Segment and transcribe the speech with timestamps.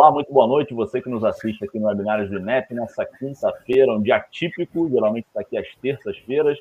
[0.00, 0.72] Olá, muito boa noite.
[0.72, 5.26] Você que nos assiste aqui no webinário do INEP nessa quinta-feira, um dia típico, geralmente
[5.26, 6.58] está aqui às terças-feiras.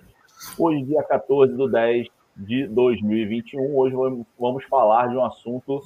[0.57, 3.77] Hoje, dia 14 de 10 de 2021.
[3.77, 3.95] Hoje
[4.37, 5.79] vamos falar de um assunto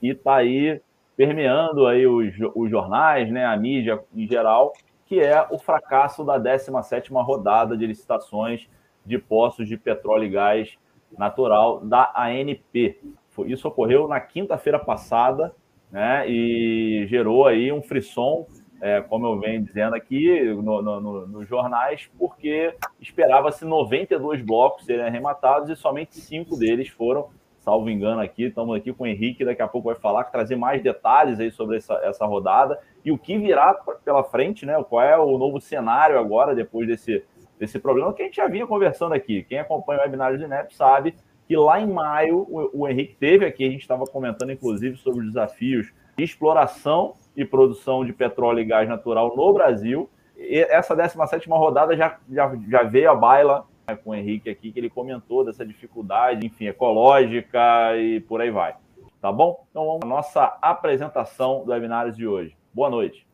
[0.00, 0.82] que está aí
[1.16, 4.72] permeando aí os, os jornais, né, a mídia em geral,
[5.06, 8.68] que é o fracasso da 17ª rodada de licitações
[9.04, 10.76] de postos de petróleo e gás
[11.16, 12.98] natural da ANP.
[13.46, 15.54] Isso ocorreu na quinta-feira passada,
[15.90, 16.28] né?
[16.28, 18.46] E gerou aí um frisson,
[18.80, 25.06] é, como eu venho dizendo aqui no, no, nos jornais, porque esperava-se 92 blocos serem
[25.06, 27.30] arrematados e somente cinco deles foram,
[27.60, 28.44] salvo engano aqui.
[28.44, 31.78] Estamos aqui com o Henrique, daqui a pouco vai falar, trazer mais detalhes aí sobre
[31.78, 33.74] essa, essa rodada e o que virá
[34.04, 34.82] pela frente, né?
[34.88, 37.24] Qual é o novo cenário agora, depois desse,
[37.58, 39.42] desse problema que a gente já vinha conversando aqui.
[39.44, 41.14] Quem acompanha o webinário de INEP sabe
[41.46, 45.20] que lá em maio o, o Henrique teve aqui, a gente estava comentando inclusive sobre
[45.20, 50.08] os desafios de exploração e produção de petróleo e gás natural no Brasil.
[50.36, 54.72] E essa 17 rodada já, já, já veio a baila né, com o Henrique aqui,
[54.72, 58.74] que ele comentou dessa dificuldade, enfim, ecológica e por aí vai.
[59.20, 59.66] Tá bom?
[59.70, 62.56] Então vamos à nossa apresentação do webinário de hoje.
[62.72, 63.26] Boa noite.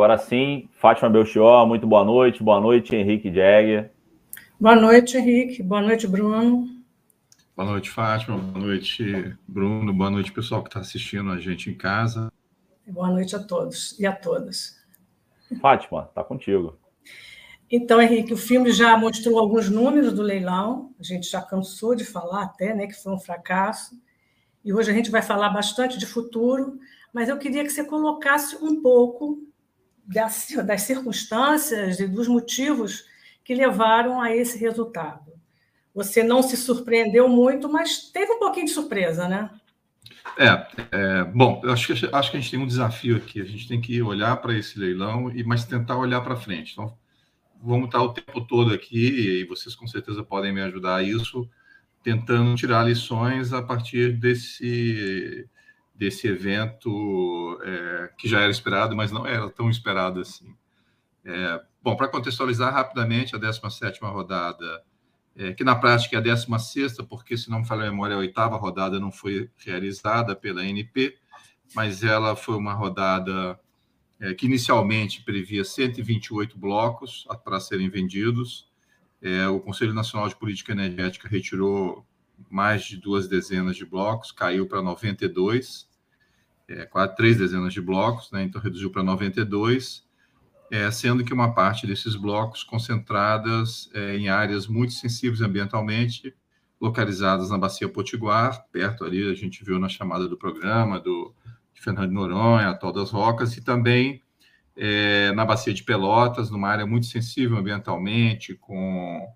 [0.00, 2.42] Agora sim, Fátima Belchior, muito boa noite.
[2.42, 3.92] Boa noite, Henrique Jagger.
[4.58, 5.62] Boa noite, Henrique.
[5.62, 6.66] Boa noite, Bruno.
[7.54, 8.38] Boa noite, Fátima.
[8.38, 9.92] Boa noite, Bruno.
[9.92, 12.32] Boa noite, pessoal que está assistindo a gente em casa.
[12.86, 14.82] Boa noite a todos e a todas.
[15.60, 16.78] Fátima, está contigo.
[17.70, 20.94] Então, Henrique, o filme já mostrou alguns números do leilão.
[20.98, 24.00] A gente já cansou de falar até, né, que foi um fracasso.
[24.64, 26.78] E hoje a gente vai falar bastante de futuro,
[27.12, 29.49] mas eu queria que você colocasse um pouco
[30.12, 33.04] das, das circunstâncias e dos motivos
[33.44, 35.32] que levaram a esse resultado.
[35.94, 39.50] Você não se surpreendeu muito, mas teve um pouquinho de surpresa, né?
[40.38, 43.40] É, é bom, eu acho que, acho que a gente tem um desafio aqui.
[43.40, 46.72] A gente tem que olhar para esse leilão, e mas tentar olhar para frente.
[46.72, 46.96] Então,
[47.62, 51.48] vamos estar o tempo todo aqui, e vocês com certeza podem me ajudar a isso,
[52.02, 55.46] tentando tirar lições a partir desse,
[56.00, 60.56] desse evento é, que já era esperado, mas não era tão esperado assim.
[61.22, 64.82] É, bom, para contextualizar rapidamente, a 17ª rodada,
[65.36, 68.18] é, que na prática é a 16ª, porque, se não me falha a memória, a
[68.18, 71.18] oitava rodada não foi realizada pela NP,
[71.74, 73.60] mas ela foi uma rodada
[74.18, 78.70] é, que inicialmente previa 128 blocos para serem vendidos.
[79.20, 82.06] É, o Conselho Nacional de Política Energética retirou
[82.48, 85.89] mais de duas dezenas de blocos, caiu para 92
[86.70, 90.08] é, quase três dezenas de blocos, né, então reduziu para 92,
[90.70, 96.32] é, sendo que uma parte desses blocos concentradas é, em áreas muito sensíveis ambientalmente,
[96.80, 101.34] localizadas na Bacia Potiguar, perto ali, a gente viu na chamada do programa, do
[101.74, 104.22] de Fernando Noronha, Atol das Rocas, e também
[104.76, 109.26] é, na Bacia de Pelotas, numa área muito sensível ambientalmente, com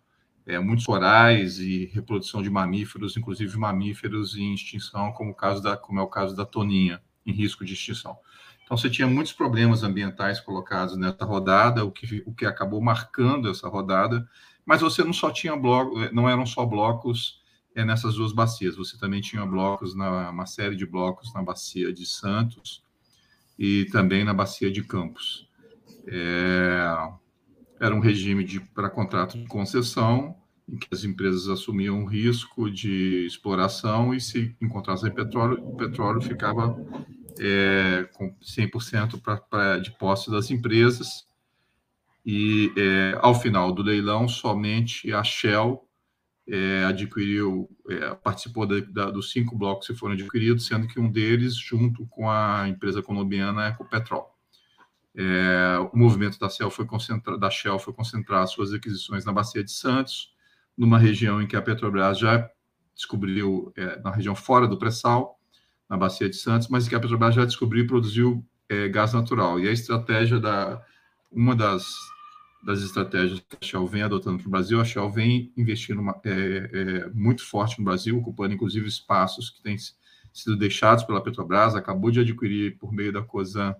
[0.46, 5.76] é, muitos corais e reprodução de mamíferos, inclusive mamíferos em extinção, como, o caso da,
[5.76, 8.16] como é o caso da toninha em risco de extinção.
[8.64, 13.50] Então, você tinha muitos problemas ambientais colocados nessa rodada, o que, o que acabou marcando
[13.50, 14.26] essa rodada,
[14.64, 17.42] mas você não só tinha blocos, não eram só blocos
[17.74, 21.92] é, nessas duas bacias, você também tinha blocos, na, uma série de blocos na bacia
[21.92, 22.82] de Santos
[23.58, 25.48] e também na bacia de Campos.
[26.06, 26.86] É,
[27.80, 30.36] era um regime para contrato de concessão,
[30.68, 36.20] em que as empresas assumiam o risco de exploração e se encontrassem petróleo, o petróleo
[36.20, 36.76] ficava
[37.38, 41.26] é, com 100% pra, pra, de posse das empresas.
[42.24, 45.86] E é, ao final do leilão, somente a Shell
[46.48, 51.54] é, adquiriu, é, participou da, dos cinco blocos que foram adquiridos, sendo que um deles,
[51.54, 54.34] junto com a empresa colombiana Ecopetrol.
[55.16, 59.62] É, o movimento da Shell foi concentrado, da Shell foi concentrar suas aquisições na Bacia
[59.62, 60.33] de Santos,
[60.76, 62.48] numa região em que a Petrobras já
[62.94, 65.38] descobriu, é, na região fora do pré-sal,
[65.88, 69.60] na Bacia de Santos, mas que a Petrobras já descobriu e produziu é, gás natural.
[69.60, 70.82] E a estratégia da
[71.30, 71.84] uma das
[72.64, 76.18] das estratégias que a Shell vem adotando para o Brasil, a Shell vem investindo uma,
[76.24, 79.76] é, é, muito forte no Brasil, ocupando inclusive espaços que têm
[80.32, 83.76] sido deixados pela Petrobras, acabou de adquirir por meio da COSAN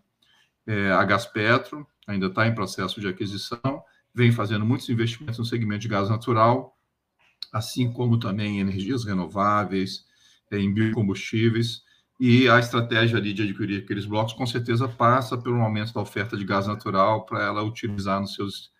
[0.67, 3.82] é, a Gaspetro, ainda está em processo de aquisição,
[4.14, 6.76] vem fazendo muitos investimentos no segmento de gás natural,
[7.55, 10.05] assim como também em energias renováveis,
[10.51, 11.85] em biocombustíveis,
[12.19, 16.37] e a estratégia ali de adquirir aqueles blocos, com certeza, passa pelo aumento da oferta
[16.37, 18.73] de gás natural para ela utilizar nos seus,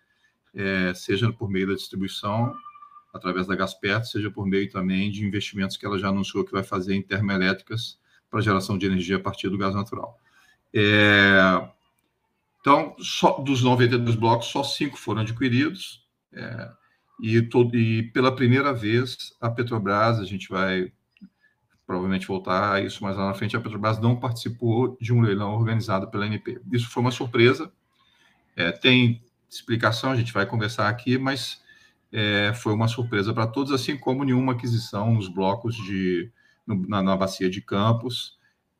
[0.53, 2.53] é, seja por meio da distribuição,
[3.13, 6.63] através da Gaspetro, seja por meio também de investimentos que ela já anunciou que vai
[6.63, 7.97] fazer em termoelétricas
[8.29, 10.19] para geração de energia a partir do gás natural.
[10.73, 11.69] É,
[12.59, 16.05] então, só, dos 92 blocos, só cinco foram adquiridos.
[16.33, 16.69] É,
[17.21, 20.91] e, todo, e pela primeira vez, a Petrobras, a gente vai
[21.85, 25.53] provavelmente voltar a isso mais lá na frente, a Petrobras não participou de um leilão
[25.53, 26.59] organizado pela NP.
[26.71, 27.71] Isso foi uma surpresa.
[28.55, 31.61] É, tem explicação, a gente vai conversar aqui, mas
[32.11, 36.31] é, foi uma surpresa para todos, assim como nenhuma aquisição nos blocos de
[36.65, 38.37] no, na, na, bacia de Campos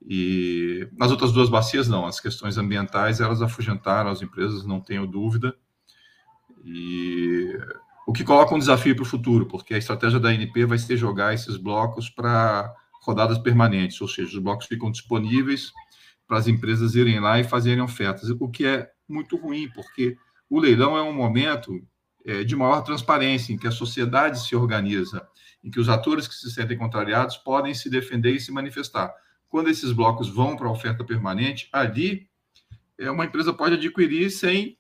[0.08, 2.06] e nas outras duas bacias não.
[2.06, 5.56] As questões ambientais elas afugentaram as empresas, não tenho dúvida.
[6.64, 7.54] E
[8.06, 10.96] o que coloca um desafio para o futuro, porque a estratégia da NP vai ser
[10.96, 15.72] jogar esses blocos para rodadas permanentes, ou seja, os blocos ficam disponíveis
[16.28, 20.18] para as empresas irem lá e fazerem ofertas, o que é muito ruim, porque
[20.50, 21.80] o leilão é um momento
[22.26, 25.28] é, de maior transparência, em que a sociedade se organiza,
[25.64, 29.14] em que os atores que se sentem contrariados podem se defender e se manifestar.
[29.48, 32.28] Quando esses blocos vão para a oferta permanente, ali
[32.98, 34.78] é, uma empresa pode adquirir sem,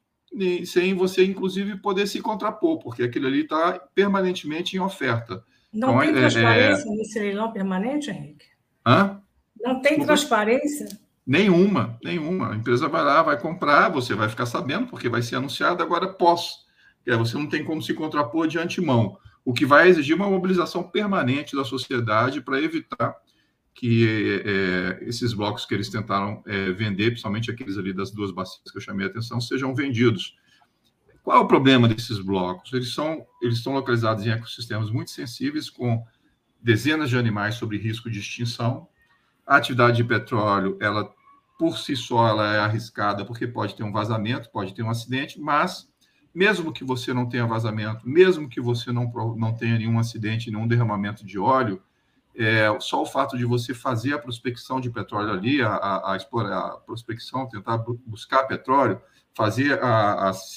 [0.65, 5.43] sem você, inclusive, poder se contrapor, porque aquilo ali está permanentemente em oferta.
[5.71, 6.95] Não então, tem é, transparência é...
[6.95, 8.45] nesse leilão permanente, Henrique?
[8.85, 9.21] Hã?
[9.61, 10.87] Não tem transparência?
[11.25, 12.51] Nenhuma, nenhuma.
[12.51, 16.07] A empresa vai lá, vai comprar, você vai ficar sabendo, porque vai ser anunciado agora
[16.07, 16.65] pós.
[17.05, 19.17] É, você não tem como se contrapor de antemão.
[19.43, 23.15] O que vai exigir uma mobilização permanente da sociedade para evitar
[23.75, 28.71] que é, esses blocos que eles tentaram é, vender, principalmente aqueles ali das duas bacias
[28.71, 30.37] que eu chamei a atenção, sejam vendidos.
[31.21, 32.71] Qual é o problema desses blocos?
[32.71, 36.01] Eles são eles estão localizados em ecossistemas muito sensíveis, com
[36.61, 38.87] dezenas de animais sob risco de extinção.
[39.45, 41.13] A atividade de petróleo, ela
[41.59, 45.39] por si só, ela é arriscada porque pode ter um vazamento, pode ter um acidente,
[45.39, 45.89] mas
[46.33, 50.67] mesmo que você não tenha vazamento, mesmo que você não, não tenha nenhum acidente, nenhum
[50.67, 51.81] derramamento de óleo,
[52.37, 56.15] é, só o fato de você fazer a prospecção de petróleo ali, a, a, a,
[56.15, 59.01] a prospecção, tentar buscar petróleo,
[59.35, 60.51] fazer as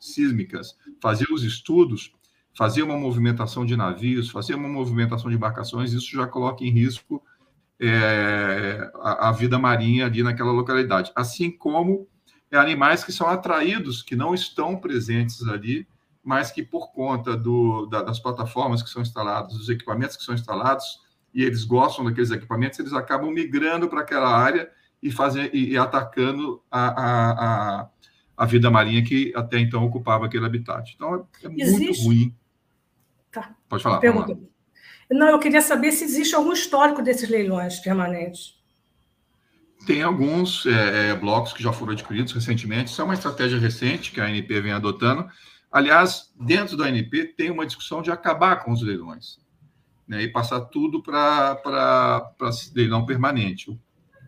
[0.00, 2.12] sísmicas, fazer os estudos,
[2.56, 7.22] fazer uma movimentação de navios, fazer uma movimentação de embarcações, isso já coloca em risco
[7.78, 11.12] é, a, a, vida marinha ali naquela localidade.
[11.14, 12.08] Assim como
[12.50, 15.86] é, animais que são atraídos, que não estão presentes ali,
[16.24, 20.34] mas que por conta do, da, das plataformas que são instaladas, dos equipamentos que são
[20.34, 21.05] instalados,
[21.36, 24.70] e eles gostam daqueles equipamentos, eles acabam migrando para aquela área
[25.02, 27.88] e, fazer, e, atacando a, a, a
[28.36, 30.92] a vida marinha que até então ocupava aquele habitat.
[30.94, 32.34] Então é, é muito ruim.
[33.32, 33.54] Tá.
[33.68, 34.00] Pode falar.
[35.10, 38.56] Não, eu queria saber se existe algum histórico desses leilões permanentes.
[39.86, 42.90] Tem alguns é, é, blocos que já foram adquiridos recentemente.
[42.90, 45.28] Isso é uma estratégia recente que a ANP vem adotando.
[45.70, 49.38] Aliás, dentro da ANP tem uma discussão de acabar com os leilões
[50.06, 51.60] né, e passar tudo para
[52.74, 53.78] leilão permanente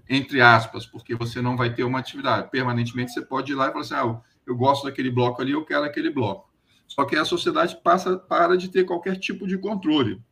[0.08, 2.50] entre aspas, porque você não vai ter uma atividade.
[2.50, 5.64] Permanentemente, você pode ir lá e falar assim: ah, eu gosto daquele bloco ali, eu
[5.64, 6.48] quero aquele bloco.
[6.86, 10.22] Só que a sociedade passa para de ter qualquer tipo de controle.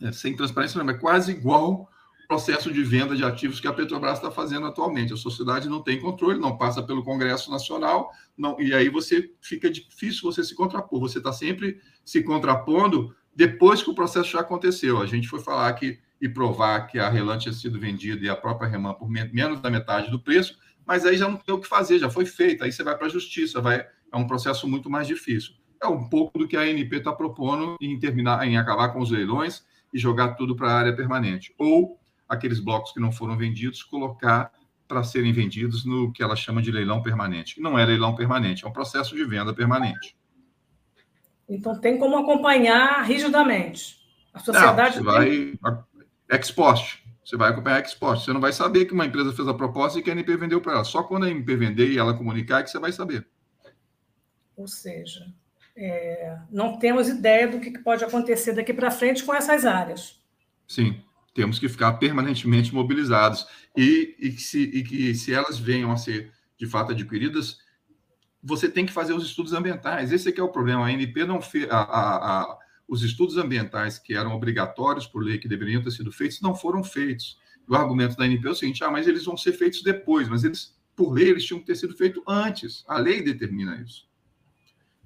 [0.00, 1.88] É, sem transparência, não, é quase igual
[2.24, 5.12] o processo de venda de ativos que a Petrobras está fazendo atualmente.
[5.12, 9.68] A sociedade não tem controle, não passa pelo Congresso Nacional, não, e aí você fica
[9.68, 11.00] difícil você se contrapor.
[11.00, 15.00] Você está sempre se contrapondo depois que o processo já aconteceu.
[15.00, 18.36] A gente foi falar que e provar que a Relan tinha sido vendida e a
[18.36, 21.66] própria Reman por menos da metade do preço, mas aí já não tem o que
[21.66, 24.88] fazer, já foi feito, aí você vai para a justiça, vai, é um processo muito
[24.88, 25.52] mais difícil.
[25.82, 29.10] É um pouco do que a ANP está propondo em terminar, em acabar com os
[29.10, 31.52] leilões e jogar tudo para a área permanente.
[31.58, 31.98] Ou
[32.28, 34.52] aqueles blocos que não foram vendidos, colocar
[34.86, 38.64] para serem vendidos no que ela chama de leilão permanente, que não é leilão permanente,
[38.64, 40.16] é um processo de venda permanente.
[41.52, 44.00] Então tem como acompanhar rigidamente.
[44.32, 44.96] A sociedade.
[44.96, 45.58] Não, você vai
[46.30, 47.02] ex post.
[47.22, 48.24] Você vai acompanhar ex post.
[48.24, 50.60] Você não vai saber que uma empresa fez a proposta e que a NP vendeu
[50.60, 50.84] para ela.
[50.84, 53.26] Só quando a NP vender e ela comunicar é que você vai saber.
[54.56, 55.26] Ou seja,
[55.76, 60.20] é, não temos ideia do que pode acontecer daqui para frente com essas áreas.
[60.66, 61.02] Sim,
[61.34, 63.46] temos que ficar permanentemente mobilizados.
[63.76, 67.58] E, e, que se, e que se elas venham a ser de fato adquiridas,
[68.42, 70.10] você tem que fazer os estudos ambientais.
[70.10, 70.84] Esse é que é o problema.
[70.84, 71.70] A ANP não fez.
[71.70, 72.58] A, a, a,
[72.88, 76.82] os estudos ambientais que eram obrigatórios por lei, que deveriam ter sido feitos, não foram
[76.82, 77.38] feitos.
[77.68, 80.42] O argumento da ANP é o seguinte: ah, mas eles vão ser feitos depois, mas
[80.42, 82.84] eles, por lei, eles tinham que ter sido feitos antes.
[82.88, 84.08] A lei determina isso.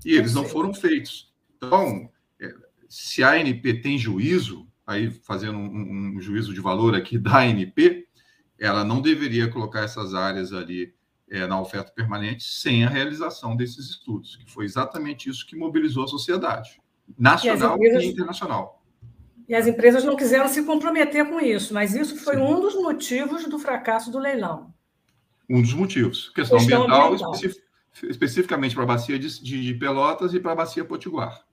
[0.05, 1.33] E eles não foram feitos.
[1.57, 2.55] Então, é,
[2.89, 8.07] se a ANP tem juízo, aí fazendo um, um juízo de valor aqui da ANP,
[8.59, 10.96] ela não deveria colocar essas áreas ali
[11.31, 16.05] é, na oferta permanente sem a realização desses estudos, que foi exatamente isso que mobilizou
[16.05, 16.81] a sociedade,
[17.19, 18.83] nacional e, empresas, e internacional.
[19.49, 22.43] E as empresas não quiseram se comprometer com isso, mas isso foi Sim.
[22.43, 24.73] um dos motivos do fracasso do leilão.
[25.49, 26.31] Um dos motivos.
[26.31, 27.35] Questão, Questão ambiental, ambiental.
[27.35, 27.67] Especi
[28.03, 31.47] especificamente para a bacia de, de, de, Pelotas e para a bacia Potiguar.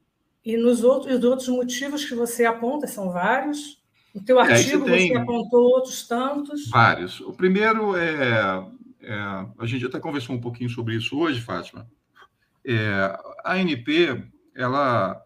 [0.43, 3.81] E nos outros, os outros motivos que você aponta são vários.
[4.13, 6.69] No teu é, artigo é, você apontou outros tantos.
[6.69, 7.21] Vários.
[7.21, 8.65] O primeiro é
[9.03, 9.13] é,
[9.59, 11.87] a gente até conversou um pouquinho sobre isso hoje, Fátima.
[12.65, 14.23] É, a ANP,
[14.55, 15.21] ela,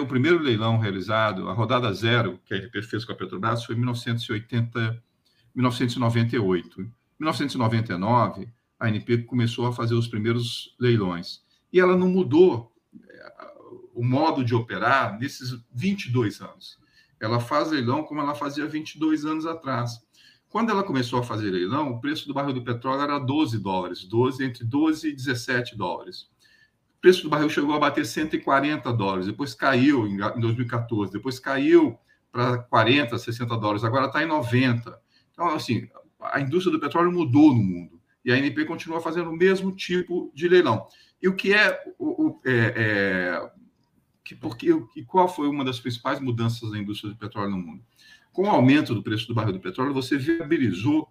[0.00, 3.74] o primeiro leilão realizado, a rodada zero que a ANP fez com a Petrobras foi
[3.74, 5.02] em 1980,
[5.54, 6.80] 1998.
[6.80, 8.48] Em 1999,
[8.78, 11.42] a ANP começou a fazer os primeiros leilões.
[11.72, 12.72] E ela não mudou
[13.08, 13.34] é,
[13.92, 16.78] o modo de operar nesses 22 anos.
[17.18, 20.03] Ela faz leilão como ela fazia 22 anos atrás.
[20.54, 24.04] Quando ela começou a fazer leilão, o preço do barril do petróleo era 12 dólares,
[24.04, 26.28] 12 entre 12 e 17 dólares.
[26.96, 31.98] O preço do barril chegou a bater 140 dólares, depois caiu em 2014, depois caiu
[32.30, 34.96] para 40, 60 dólares, agora está em 90.
[35.32, 35.88] Então, assim,
[36.20, 40.30] a indústria do petróleo mudou no mundo e a ANP continua fazendo o mesmo tipo
[40.32, 40.86] de leilão.
[41.20, 43.50] E o que é, o, o é, é
[44.22, 47.82] que, porque, e qual foi uma das principais mudanças da indústria do petróleo no mundo?
[48.34, 51.08] Com o aumento do preço do barril do petróleo, você viabilizou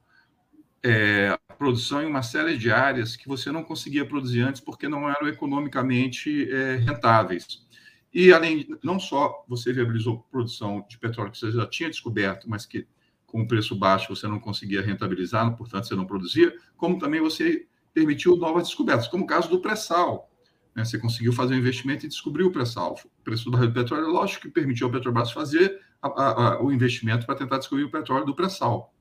[0.83, 4.89] é, a produção em uma série de áreas que você não conseguia produzir antes porque
[4.89, 7.65] não eram economicamente é, rentáveis.
[8.13, 12.65] E além, não só você viabilizou produção de petróleo que você já tinha descoberto, mas
[12.65, 12.85] que
[13.25, 17.65] com o preço baixo você não conseguia rentabilizar, portanto você não produzia, como também você
[17.93, 20.29] permitiu novas descobertas, como o caso do pré-sal.
[20.75, 20.83] Né?
[20.83, 22.99] Você conseguiu fazer um investimento e descobriu o pré-sal.
[23.19, 26.71] O preço do barril do petróleo, lógico que permitiu ao Petrobras fazer a, a, o
[26.71, 28.93] investimento para tentar descobrir o petróleo do pré-sal.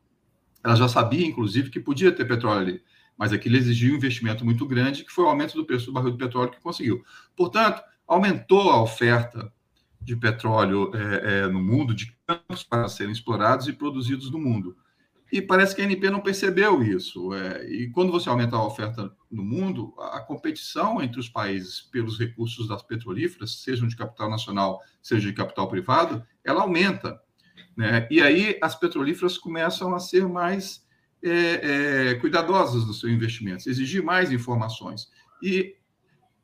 [0.65, 2.83] Ela já sabia, inclusive, que podia ter petróleo ali,
[3.19, 6.13] mas aquilo exigia um investimento muito grande, que foi o aumento do preço do barril
[6.13, 7.05] de petróleo que conseguiu.
[7.37, 9.53] Portanto, aumentou a oferta
[10.01, 14.77] de petróleo é, é, no mundo, de campos para serem explorados e produzidos no mundo.
[15.33, 17.33] E parece que a ANP não percebeu isso.
[17.33, 22.19] É, e quando você aumenta a oferta no mundo, a competição entre os países pelos
[22.19, 27.19] recursos das petrolíferas, sejam de capital nacional, seja de capital privado, ela aumenta.
[27.75, 28.07] Né?
[28.11, 30.87] E aí as petrolíferas começam a ser mais
[31.25, 35.11] é, é, cuidadosas dos seus investimentos, exigir mais informações.
[35.43, 35.77] E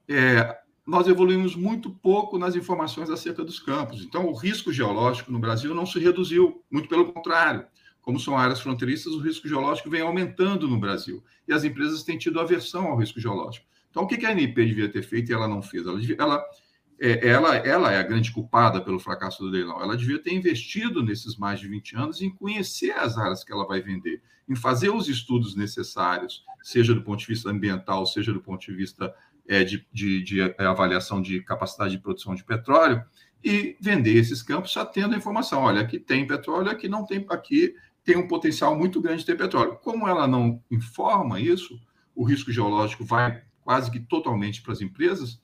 [0.09, 4.02] é, nós evoluímos muito pouco nas informações acerca dos campos.
[4.02, 7.66] Então, o risco geológico no Brasil não se reduziu, muito pelo contrário
[8.09, 11.23] como são áreas fronteiriças, o risco geológico vem aumentando no Brasil.
[11.47, 13.67] E as empresas têm tido aversão ao risco geológico.
[13.91, 15.87] Então, o que a ANP devia ter feito e ela não fez?
[15.87, 16.45] Ela, ela,
[16.99, 19.83] é, ela, ela é a grande culpada pelo fracasso do leilão.
[19.83, 23.67] Ela devia ter investido nesses mais de 20 anos em conhecer as áreas que ela
[23.67, 28.41] vai vender, em fazer os estudos necessários, seja do ponto de vista ambiental, seja do
[28.41, 29.15] ponto de vista
[29.47, 33.05] é, de, de, de avaliação de capacidade de produção de petróleo,
[33.45, 35.62] e vender esses campos já tendo a informação.
[35.62, 37.75] Olha, aqui tem petróleo, aqui não tem, aqui
[38.05, 39.78] tem um potencial muito grande de ter petróleo.
[39.83, 41.78] Como ela não informa isso,
[42.14, 45.40] o risco geológico vai quase que totalmente para as empresas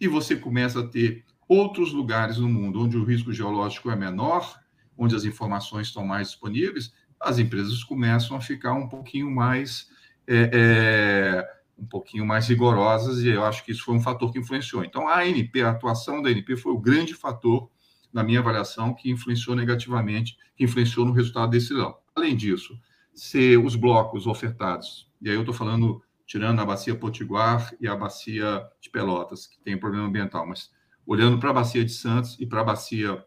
[0.00, 4.58] e você começa a ter outros lugares no mundo onde o risco geológico é menor,
[4.96, 9.88] onde as informações estão mais disponíveis, as empresas começam a ficar um pouquinho mais
[10.26, 14.38] é, é, um pouquinho mais rigorosas e eu acho que isso foi um fator que
[14.38, 14.84] influenciou.
[14.84, 17.70] Então a ANP, a atuação da ANP foi o grande fator
[18.12, 21.96] na minha avaliação que influenciou negativamente, que influenciou no resultado desse leilão.
[22.14, 22.78] Além disso,
[23.14, 27.96] se os blocos ofertados, e aí eu estou falando tirando a bacia Potiguar e a
[27.96, 30.70] bacia de Pelotas, que tem problema ambiental, mas
[31.06, 33.24] olhando para a bacia de Santos e para a bacia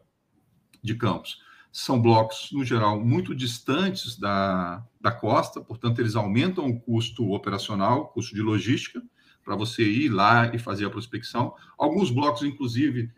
[0.80, 1.38] de Campos,
[1.72, 8.08] são blocos, no geral, muito distantes da, da costa, portanto, eles aumentam o custo operacional,
[8.08, 9.02] custo de logística,
[9.42, 11.54] para você ir lá e fazer a prospecção.
[11.76, 13.10] Alguns blocos, inclusive,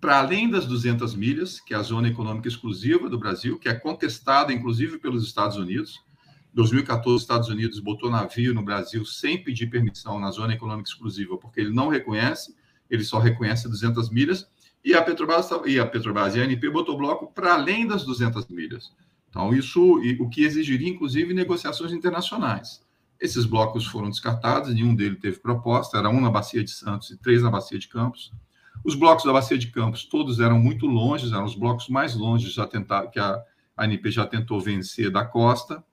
[0.00, 3.74] para além das 200 milhas, que é a zona econômica exclusiva do Brasil, que é
[3.74, 6.00] contestada, inclusive, pelos Estados Unidos.
[6.54, 11.36] 2014, os Estados Unidos botou navio no Brasil sem pedir permissão na zona econômica exclusiva,
[11.36, 12.54] porque ele não reconhece,
[12.88, 14.48] ele só reconhece 200 milhas,
[14.84, 18.46] e a Petrobras e a Petrobras e a ANP botou bloco para além das 200
[18.48, 18.92] milhas.
[19.28, 22.80] Então, isso, o que exigiria, inclusive, negociações internacionais.
[23.20, 27.16] Esses blocos foram descartados, nenhum deles teve proposta, era um na Bacia de Santos e
[27.16, 28.32] três na Bacia de Campos.
[28.84, 32.50] Os blocos da Bacia de Campos, todos eram muito longe, eram os blocos mais longe
[32.50, 33.42] já tentar, que a
[33.76, 35.84] ANP já tentou vencer da costa.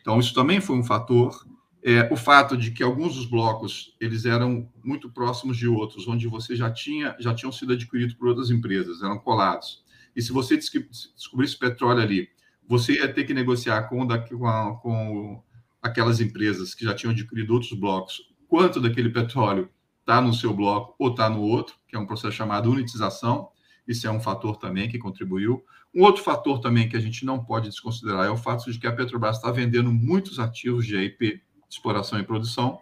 [0.00, 1.46] Então, isso também foi um fator.
[1.82, 6.26] É, o fato de que alguns dos blocos eles eram muito próximos de outros, onde
[6.26, 9.84] você já tinha já tinham sido adquiridos por outras empresas, eram colados.
[10.14, 12.28] E se você descobrisse petróleo ali,
[12.68, 15.42] você ia ter que negociar com, com, com
[15.80, 19.68] aquelas empresas que já tinham adquirido outros blocos, quanto daquele petróleo
[20.06, 23.48] está no seu bloco ou está no outro, que é um processo chamado unitização.
[23.88, 25.64] Isso é um fator também que contribuiu.
[25.92, 28.86] Um outro fator também que a gente não pode desconsiderar é o fato de que
[28.86, 32.80] a Petrobras está vendendo muitos ativos de AIP, exploração e produção,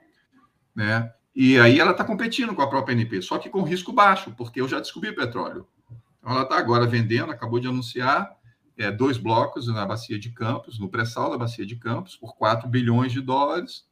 [0.75, 1.11] né?
[1.35, 4.61] E aí ela está competindo com a própria NP, só que com risco baixo, porque
[4.61, 5.66] eu já descobri petróleo.
[6.19, 8.31] Então ela está agora vendendo, acabou de anunciar
[8.76, 12.69] é, dois blocos na Bacia de Campos, no pré-sal da Bacia de Campos, por 4
[12.69, 13.85] bilhões de dólares,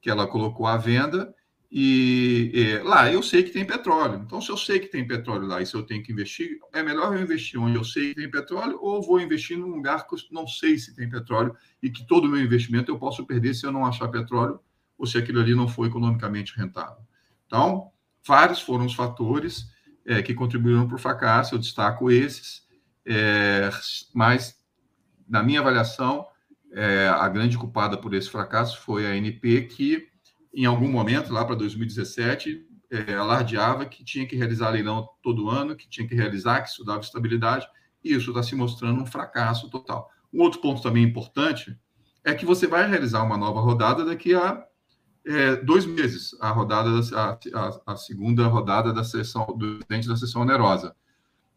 [0.00, 1.34] que ela colocou à venda.
[1.72, 4.22] E, lá eu sei que tem petróleo.
[4.24, 6.82] Então, se eu sei que tem petróleo lá e se eu tenho que investir, é
[6.82, 10.14] melhor eu investir onde eu sei que tem petróleo ou vou investir num lugar que
[10.14, 13.54] eu não sei se tem petróleo e que todo o meu investimento eu posso perder
[13.54, 14.58] se eu não achar petróleo
[14.98, 17.04] ou se aquilo ali não for economicamente rentável.
[17.46, 17.90] Então,
[18.26, 19.70] vários foram os fatores
[20.04, 22.66] é, que contribuíram para o fracasso, eu destaco esses.
[23.06, 23.70] É,
[24.12, 24.56] mas,
[25.28, 26.26] na minha avaliação,
[26.72, 30.08] é, a grande culpada por esse fracasso foi a NP, que,
[30.52, 35.76] em algum momento, lá para 2017, é, alardeava que tinha que realizar leilão todo ano,
[35.76, 37.66] que tinha que realizar, que isso dava estabilidade,
[38.02, 40.10] e isso está se mostrando um fracasso total.
[40.32, 41.78] Um outro ponto também importante
[42.24, 44.64] é que você vai realizar uma nova rodada daqui a
[45.24, 50.16] é, dois meses, a rodada, a, a, a, segunda rodada da sessão do presidente da
[50.16, 50.96] sessão onerosa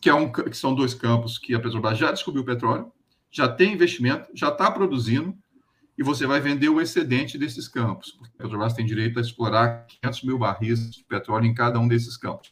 [0.04, 2.92] que, é um, que são dois campos que a Petrobras já descobriu petróleo,
[3.32, 5.34] já tem investimento, já está produzindo,
[5.98, 9.86] e você vai vender o excedente desses campos, porque a Petrobras tem direito a explorar
[10.02, 12.52] 500 mil barris de petróleo em cada um desses campos.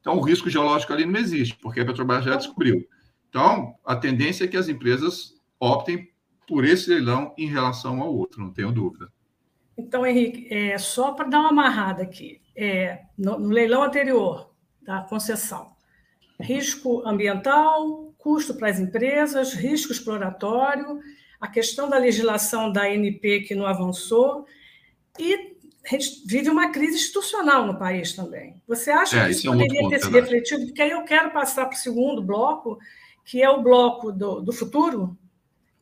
[0.00, 2.86] Então, o risco geológico ali não existe, porque a Petrobras já descobriu.
[3.28, 6.10] Então, a tendência é que as empresas optem
[6.46, 9.08] por esse leilão em relação ao outro, não tenho dúvida.
[9.78, 14.52] Então, Henrique, é, só para dar uma amarrada aqui, é, no, no leilão anterior
[14.82, 15.72] da concessão,
[16.38, 21.00] risco ambiental, custo para as empresas, risco exploratório,
[21.42, 24.46] a questão da legislação da ANP que não avançou
[25.18, 28.62] e a gente vive uma crise institucional no país também.
[28.68, 30.66] Você acha é, que isso, é um poderia ter se refletido?
[30.66, 32.78] Porque aí eu quero passar para o segundo bloco,
[33.24, 35.18] que é o bloco do, do futuro,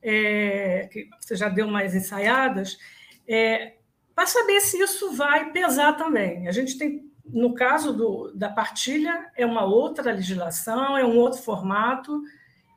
[0.03, 2.79] é, que você já deu mais ensaiadas,
[3.29, 3.75] é,
[4.14, 6.49] para saber se isso vai pesar também.
[6.49, 11.38] A gente tem no caso do, da partilha, é uma outra legislação, é um outro
[11.38, 12.23] formato.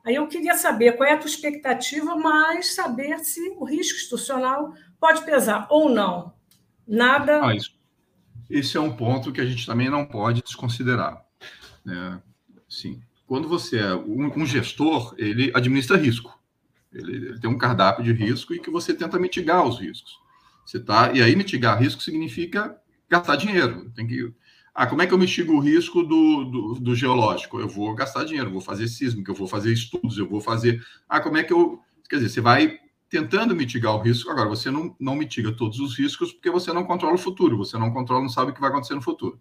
[0.03, 4.73] Aí eu queria saber qual é a tua expectativa, mas saber se o risco institucional
[4.99, 6.33] pode pesar ou não.
[6.85, 7.45] Nada.
[7.45, 7.71] Ah, isso,
[8.49, 11.23] esse é um ponto que a gente também não pode desconsiderar.
[11.85, 12.21] Né?
[12.67, 13.01] Sim.
[13.25, 16.37] Quando você é um, um gestor, ele administra risco.
[16.91, 20.19] Ele, ele, tem um cardápio de risco e que você tenta mitigar os riscos.
[20.65, 22.77] Você tá, e aí mitigar risco significa
[23.09, 23.89] gastar dinheiro.
[23.95, 24.33] Tem que
[24.73, 27.59] ah, como é que eu mitigo o risco do, do, do, geológico?
[27.59, 30.83] Eu vou gastar dinheiro, vou fazer sísmica, eu vou fazer estudos, eu vou fazer.
[31.07, 31.79] Ah, como é que eu.
[32.09, 34.31] Quer dizer, você vai tentando mitigar o risco.
[34.31, 37.77] Agora, você não, não mitiga todos os riscos porque você não controla o futuro, você
[37.77, 39.39] não controla, não sabe o que vai acontecer no futuro.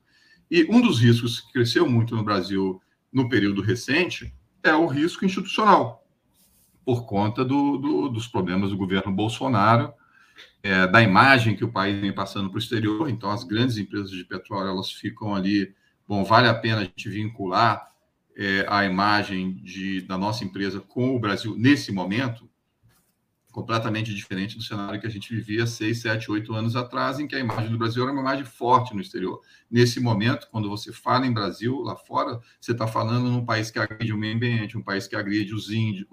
[0.51, 2.79] E um dos riscos que cresceu muito no Brasil
[3.11, 6.07] no período recente é o risco institucional,
[6.85, 9.95] por conta do, do, dos problemas do governo Bolsonaro
[10.63, 13.09] é, da imagem que o país vem passando para o exterior.
[13.09, 15.75] Então, as grandes empresas de petróleo elas ficam ali.
[16.07, 17.93] Bom, vale a pena a gente vincular
[18.37, 22.49] é, a imagem de, da nossa empresa com o Brasil nesse momento,
[23.53, 27.37] completamente diferente do cenário que a gente vivia seis, sete, oito anos atrás, em que
[27.37, 29.41] a imagem do Brasil era uma imagem forte no exterior.
[29.71, 33.79] Nesse momento, quando você fala em Brasil, lá fora, você está falando num país que
[33.79, 36.09] agride o meio ambiente, um país que agride os índios,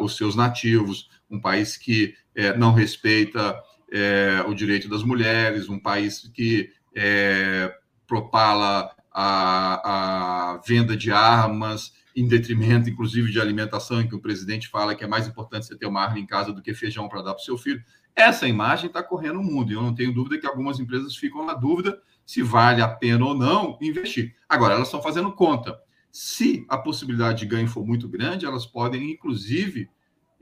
[0.00, 3.60] os seus nativos, um país que é, não respeita
[3.92, 7.74] é, o direito das mulheres, um país que é,
[8.06, 14.68] propala a, a, venda de armas em detrimento, inclusive, de alimentação, em que o presidente
[14.68, 17.22] fala que é mais importante você ter uma arma em casa do que feijão para
[17.22, 17.82] dar para o seu filho.
[18.14, 21.44] Essa imagem está correndo o mundo, e eu não tenho dúvida que algumas empresas ficam
[21.44, 24.34] na dúvida se vale a pena ou não investir.
[24.48, 25.78] Agora, elas estão fazendo conta.
[26.10, 29.88] Se a possibilidade de ganho for muito grande, elas podem, inclusive,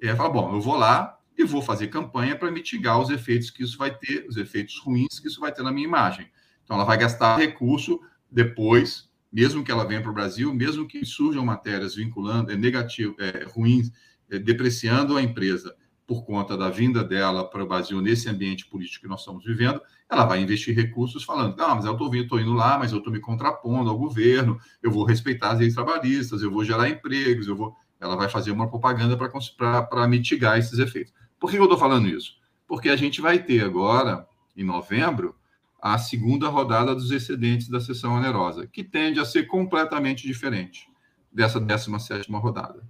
[0.02, 3.62] é, falar: bom, eu vou lá e vou fazer campanha para mitigar os efeitos que
[3.62, 6.28] isso vai ter, os efeitos ruins que isso vai ter na minha imagem.
[6.64, 11.04] Então, ela vai gastar recurso depois, mesmo que ela venha para o Brasil, mesmo que
[11.04, 13.90] surjam matérias vinculando, é negativo, é, ruins,
[14.30, 15.74] é, depreciando a empresa
[16.06, 19.80] por conta da vinda dela para o Brasil nesse ambiente político que nós estamos vivendo,
[20.10, 23.12] ela vai investir recursos falando, não, mas eu estou vindo, indo lá, mas eu estou
[23.12, 27.54] me contrapondo ao governo, eu vou respeitar as leis trabalhistas, eu vou gerar empregos, eu
[27.54, 27.76] vou.
[28.00, 31.12] Ela vai fazer uma propaganda para mitigar esses efeitos.
[31.38, 32.32] Por que eu estou falando isso?
[32.66, 35.36] Porque a gente vai ter agora, em novembro,
[35.82, 40.88] a segunda rodada dos excedentes da sessão onerosa, que tende a ser completamente diferente
[41.32, 42.82] dessa 17 rodada.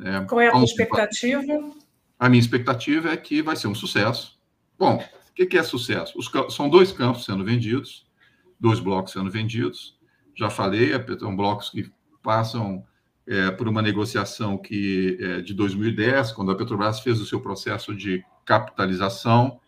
[0.00, 1.72] É, Qual é a expectativa?
[2.18, 4.38] A minha expectativa é que vai ser um sucesso.
[4.78, 6.18] Bom, o que, é sucesso?
[6.18, 8.06] Os, são dois campos sendo vendidos,
[8.58, 9.98] dois blocos sendo vendidos.
[10.36, 11.90] Já falei, é, são blocos que
[12.22, 12.84] passam
[13.26, 17.94] é, por uma negociação que é, de 2010, quando a Petrobras fez o seu processo
[17.94, 19.60] de capitalização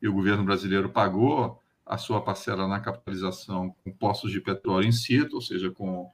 [0.00, 4.92] e o governo brasileiro pagou a sua parcela na capitalização com postos de petróleo em
[4.92, 6.10] situ, ou seja, com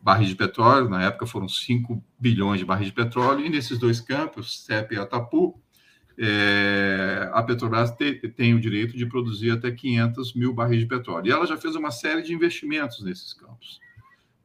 [0.00, 4.00] barris de petróleo, na época foram 5 bilhões de barris de petróleo, e nesses dois
[4.00, 5.60] campos, CEP e Atapu,
[6.20, 11.28] é, a Petrobras te, tem o direito de produzir até 500 mil barris de petróleo.
[11.28, 13.78] E ela já fez uma série de investimentos nesses campos.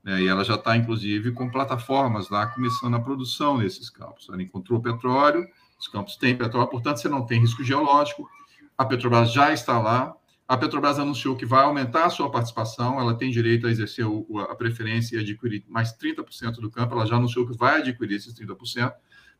[0.04, 4.28] Né, e ela já está, inclusive, com plataformas lá começando a produção nesses campos.
[4.30, 5.48] Ela encontrou petróleo,
[5.80, 8.30] os campos têm petróleo, portanto, você não tem risco geológico.
[8.78, 10.16] A Petrobras já está lá,
[10.48, 14.26] a Petrobras anunciou que vai aumentar a sua participação, ela tem direito a exercer o,
[14.40, 18.34] a preferência e adquirir mais 30% do campo, ela já anunciou que vai adquirir esses
[18.34, 18.94] 30%.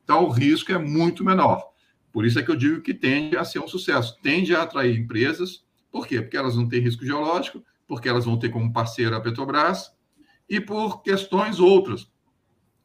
[0.04, 1.74] Então, o risco é muito menor.
[2.12, 4.98] Por isso é que eu digo que tende a ser um sucesso, tende a atrair
[4.98, 5.66] empresas.
[5.92, 6.22] Por quê?
[6.22, 9.92] Porque elas não têm risco geológico, porque elas vão ter como parceira a Petrobras
[10.48, 12.08] e por questões outras.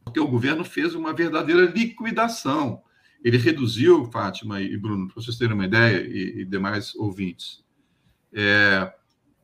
[0.03, 2.83] Porque o governo fez uma verdadeira liquidação.
[3.23, 7.63] Ele reduziu, Fátima e Bruno, para vocês terem uma ideia, e, e demais ouvintes,
[8.33, 8.93] é,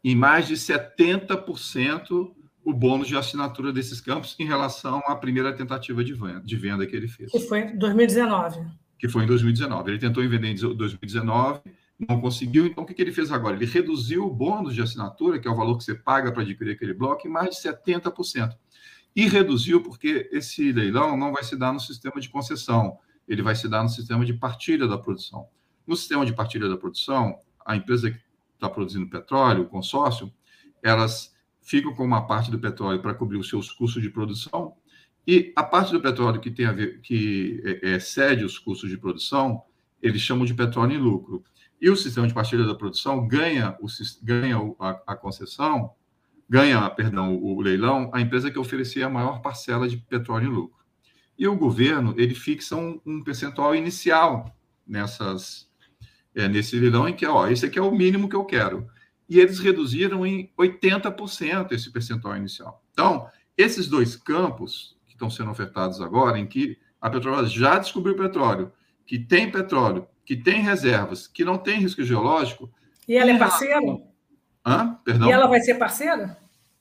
[0.03, 2.33] em mais de 70%
[2.64, 6.87] o bônus de assinatura desses campos em relação à primeira tentativa de venda, de venda
[6.87, 7.31] que ele fez.
[7.31, 8.66] Que foi em 2019.
[8.99, 9.90] Que foi em 2019.
[9.90, 11.61] Ele tentou vender em 2019,
[12.09, 12.66] não conseguiu.
[12.66, 13.55] Então, o que ele fez agora?
[13.55, 16.73] Ele reduziu o bônus de assinatura, que é o valor que você paga para adquirir
[16.73, 18.57] aquele bloco, em mais de 70%.
[19.14, 23.55] E reduziu porque esse leilão não vai se dar no sistema de concessão, ele vai
[23.55, 25.47] se dar no sistema de partilha da produção.
[25.87, 28.18] No sistema de partilha da produção, a empresa que
[28.55, 30.33] está produzindo petróleo, o consórcio,
[30.83, 34.75] elas ficam com uma parte do petróleo para cobrir os seus custos de produção
[35.27, 38.99] e a parte do petróleo que tem a ver, que é, excede os custos de
[38.99, 39.62] produção,
[40.03, 41.43] eles chamam de petróleo em lucro.
[41.81, 43.87] E o sistema de partilha da produção ganha, o,
[44.23, 45.93] ganha a, a concessão,
[46.49, 50.55] ganha, perdão, o, o leilão, a empresa que oferecia a maior parcela de petróleo em
[50.55, 50.85] lucro.
[51.38, 54.55] E o governo, ele fixa um, um percentual inicial
[54.87, 55.69] nessas,
[56.35, 58.87] é, nesse leilão em que, ó, esse aqui é o mínimo que eu quero.
[59.29, 62.83] E eles reduziram em 80% esse percentual inicial.
[62.92, 68.16] Então, esses dois campos que estão sendo ofertados agora, em que a Petrobras já descobriu
[68.16, 68.73] petróleo,
[69.07, 72.73] que tem petróleo, que tem reservas, que não tem risco geológico.
[73.07, 73.81] E ela é parceira?
[74.66, 74.99] Hã?
[75.05, 75.29] Perdão?
[75.29, 76.37] E ela vai ser parceira?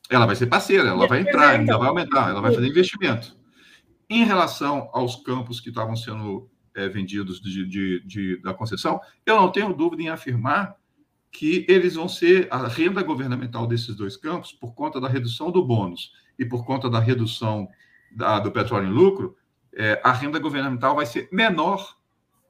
[0.10, 1.80] Ela vai ser parceira, ela vai entrar, ainda então.
[1.80, 3.36] vai aumentar, ela vai fazer investimento.
[4.10, 9.36] Em relação aos campos que estavam sendo é, vendidos de, de, de, da concessão, eu
[9.36, 10.76] não tenho dúvida em afirmar
[11.32, 15.66] que eles vão ser a renda governamental desses dois campos, por conta da redução do
[15.66, 17.68] bônus e por conta da redução
[18.16, 19.36] da, do petróleo em lucro,
[19.76, 21.98] é, a renda governamental vai ser menor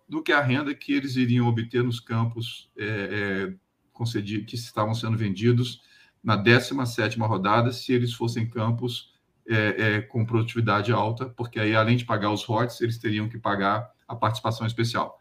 [0.07, 5.17] do que a renda que eles iriam obter nos campos é, é, que estavam sendo
[5.17, 5.81] vendidos
[6.21, 9.13] na 17ª rodada, se eles fossem campos
[9.47, 13.37] é, é, com produtividade alta, porque aí, além de pagar os royalties, eles teriam que
[13.37, 15.19] pagar a participação especial.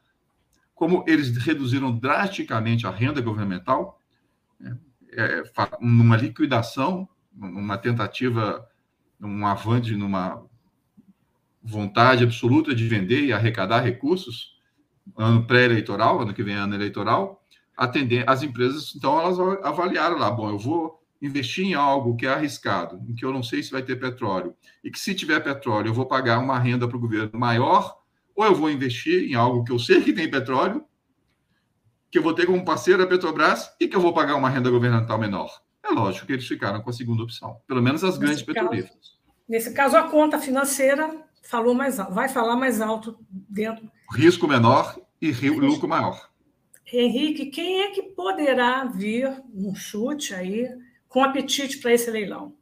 [0.75, 4.01] Como eles reduziram drasticamente a renda governamental,
[4.59, 4.77] né,
[5.12, 5.42] é,
[5.81, 8.66] numa liquidação, numa tentativa,
[9.18, 10.42] num avante, numa
[11.62, 14.59] vontade absoluta de vender e arrecadar recursos,
[15.16, 17.45] ano pré-eleitoral, ano que vem é ano eleitoral,
[17.77, 22.33] atender as empresas, então elas avaliaram lá, bom, eu vou investir em algo que é
[22.33, 25.88] arriscado, em que eu não sei se vai ter petróleo, e que se tiver petróleo
[25.88, 28.02] eu vou pagar uma renda para o governo maior
[28.35, 30.85] ou eu vou investir em algo que eu sei que tem petróleo,
[32.11, 34.71] que eu vou ter como parceiro a Petrobras e que eu vou pagar uma renda
[34.71, 35.62] governamental menor.
[35.83, 39.18] É lógico que eles ficaram com a segunda opção, pelo menos as grandes petrolíferas.
[39.49, 43.90] Nesse caso, a conta financeira falou mais vai falar mais alto dentro.
[44.12, 46.31] Risco menor e lucro maior.
[46.92, 50.68] Henrique, quem é que poderá vir, um chute aí,
[51.09, 52.55] com apetite para esse leilão?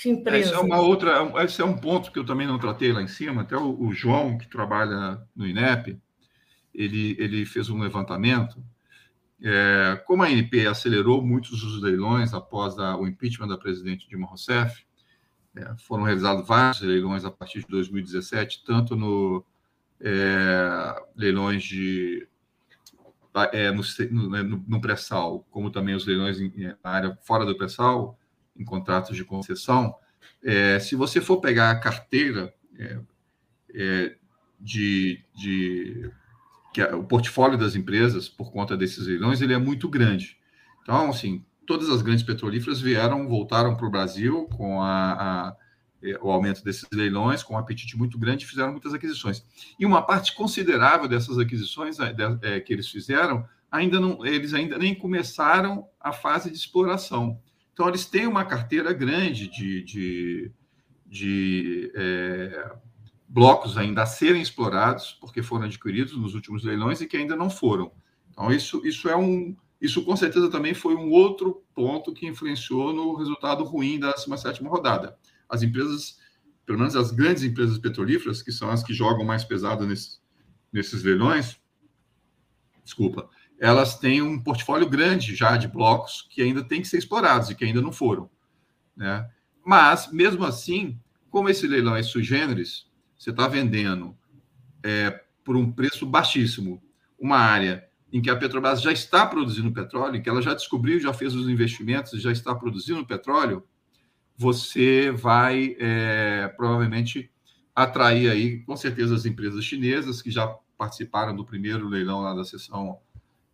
[0.00, 0.48] Que empresa?
[0.48, 3.06] Esse é uma outra, esse é um ponto que eu também não tratei lá em
[3.06, 3.42] cima.
[3.42, 6.00] Até o, o João, que trabalha no INEP,
[6.74, 8.64] ele, ele fez um levantamento.
[9.42, 14.26] É, como a ANP acelerou muitos dos leilões após a, o impeachment da presidente Dilma
[14.26, 14.86] Rousseff,
[15.54, 19.44] é, foram realizados vários leilões a partir de 2017, tanto no
[20.00, 22.26] é, leilões de
[23.52, 28.18] é, no, no, no pré-sal, como também os leilões em, na área fora do pré-sal,
[28.60, 29.94] em contratos de concessão,
[30.44, 32.98] é, se você for pegar a carteira é,
[33.74, 34.16] é
[34.60, 36.10] de, de
[36.72, 40.38] que o portfólio das empresas por conta desses leilões ele é muito grande.
[40.82, 45.56] Então, assim, todas as grandes petrolíferas vieram, voltaram para o Brasil com a, a,
[46.02, 49.44] é, o aumento desses leilões, com um apetite muito grande, fizeram muitas aquisições.
[49.78, 51.96] E uma parte considerável dessas aquisições
[52.42, 57.40] é, que eles fizeram, ainda não, eles ainda nem começaram a fase de exploração.
[57.80, 60.52] Então, eles têm uma carteira grande de, de,
[61.06, 62.76] de é,
[63.26, 67.48] blocos ainda a serem explorados, porque foram adquiridos nos últimos leilões e que ainda não
[67.48, 67.90] foram.
[68.30, 69.56] Então, isso, isso é um.
[69.80, 74.62] Isso com certeza também foi um outro ponto que influenciou no resultado ruim da 17
[74.64, 75.16] rodada.
[75.48, 76.18] As empresas,
[76.66, 80.18] pelo menos as grandes empresas petrolíferas, que são as que jogam mais pesado nesse,
[80.70, 81.58] nesses leilões,
[82.84, 87.50] desculpa, elas têm um portfólio grande já de blocos que ainda tem que ser explorados
[87.50, 88.30] e que ainda não foram.
[88.96, 89.28] Né?
[89.64, 92.86] Mas, mesmo assim, como esse leilão é sui generis,
[93.18, 94.16] você está vendendo
[94.82, 96.82] é, por um preço baixíssimo
[97.18, 101.12] uma área em que a Petrobras já está produzindo petróleo, que ela já descobriu, já
[101.12, 103.62] fez os investimentos, já está produzindo petróleo,
[104.36, 107.30] você vai é, provavelmente
[107.76, 112.42] atrair aí, com certeza, as empresas chinesas que já participaram do primeiro leilão lá da
[112.42, 112.98] sessão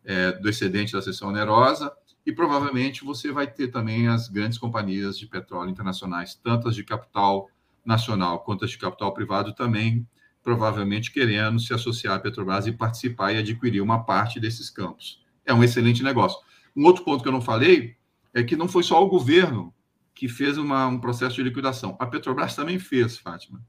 [0.06, 1.92] é, do excedente da seção onerosa,
[2.24, 6.82] e provavelmente você vai ter também as grandes companhias de petróleo internacionais, tanto as de
[6.82, 7.50] capital
[7.84, 10.06] nacional quanto as de capital privado também,
[10.42, 15.20] provavelmente querendo se associar à Petrobras e participar e adquirir uma parte desses campos.
[15.44, 16.38] É um excelente negócio.
[16.74, 17.96] Um outro ponto que eu não falei
[18.32, 19.74] é que não foi só o governo
[20.14, 21.96] que fez uma, um processo de liquidação.
[21.98, 23.60] A Petrobras também fez, Fátima.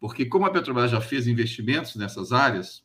[0.00, 2.84] Porque como a Petrobras já fez investimentos nessas áreas,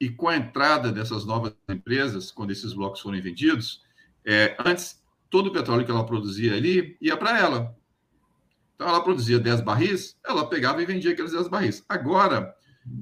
[0.00, 3.82] e com a entrada dessas novas empresas, quando esses blocos forem vendidos,
[4.24, 7.76] é, antes todo o petróleo que ela produzia ali ia para ela.
[8.74, 11.84] Então ela produzia 10 barris, ela pegava e vendia aqueles 10 barris.
[11.88, 12.54] Agora,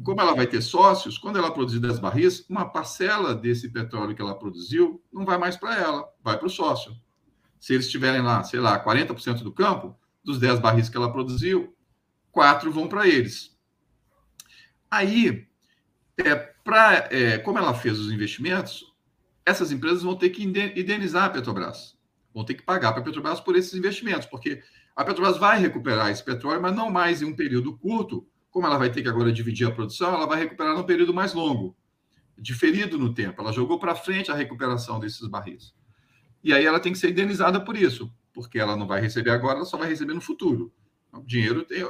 [0.04, 4.22] como ela vai ter sócios, quando ela produzir 10 barris, uma parcela desse petróleo que
[4.22, 6.96] ela produziu não vai mais para ela, vai para o sócio.
[7.58, 11.74] Se eles tiverem lá, sei lá, 40% do campo, dos 10 barris que ela produziu,
[12.30, 13.56] quatro vão para eles.
[14.90, 15.48] Aí,
[16.24, 18.92] é, Pra, é, como ela fez os investimentos,
[19.44, 21.96] essas empresas vão ter que indenizar a Petrobras,
[22.32, 24.62] vão ter que pagar para a Petrobras por esses investimentos, porque
[24.96, 28.78] a Petrobras vai recuperar esse petróleo, mas não mais em um período curto, como ela
[28.78, 31.76] vai ter que agora dividir a produção, ela vai recuperar num período mais longo,
[32.38, 33.42] diferido no tempo.
[33.42, 35.74] Ela jogou para frente a recuperação desses barris.
[36.42, 39.56] E aí ela tem que ser indenizada por isso, porque ela não vai receber agora,
[39.56, 40.72] ela só vai receber no futuro.
[41.12, 41.84] O dinheiro tem,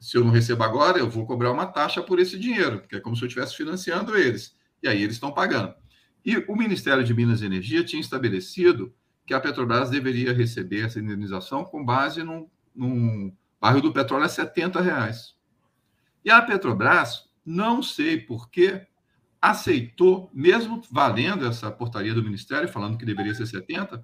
[0.00, 3.00] se eu não recebo agora, eu vou cobrar uma taxa por esse dinheiro, porque é
[3.00, 4.56] como se eu estivesse financiando eles.
[4.82, 5.74] E aí eles estão pagando.
[6.24, 8.94] E o Ministério de Minas e Energia tinha estabelecido
[9.26, 14.28] que a Petrobras deveria receber essa indenização com base num, num barril do petróleo a
[14.28, 15.36] 70 reais.
[16.24, 18.86] E a Petrobras, não sei por que,
[19.40, 24.02] aceitou, mesmo valendo essa portaria do Ministério, falando que deveria ser 70,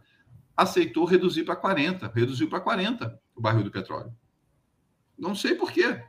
[0.55, 4.13] aceitou reduzir para 40, reduziu para 40 o barril do petróleo.
[5.19, 6.03] Não sei por quê.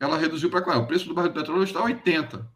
[0.00, 0.84] Ela reduziu para 40.
[0.84, 2.48] O preço do barril de petróleo está 80.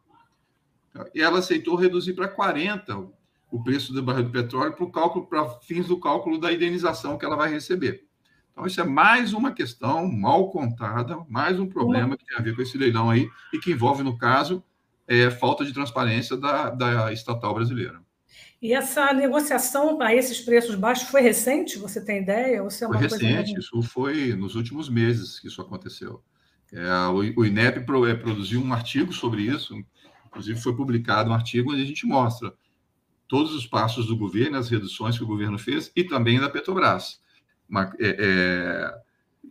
[1.14, 3.08] E ela aceitou reduzir para 40
[3.50, 7.18] o preço do barril de petróleo para o cálculo, para fins do cálculo da indenização
[7.18, 8.06] que ela vai receber.
[8.52, 12.54] Então, isso é mais uma questão mal contada, mais um problema que tem a ver
[12.54, 14.62] com esse leilão aí e que envolve, no caso,
[15.06, 18.00] é, falta de transparência da, da estatal brasileira.
[18.62, 21.76] E essa negociação a esses preços baixos foi recente?
[21.80, 22.62] Você tem ideia?
[22.62, 26.22] Ou se é uma foi recente, isso foi nos últimos meses que isso aconteceu.
[26.72, 29.74] É, o, o INEP é, produziu um artigo sobre isso,
[30.24, 32.54] inclusive foi publicado um artigo onde a gente mostra
[33.26, 37.20] todos os passos do governo, as reduções que o governo fez e também da Petrobras.
[37.68, 39.02] Uma, é, é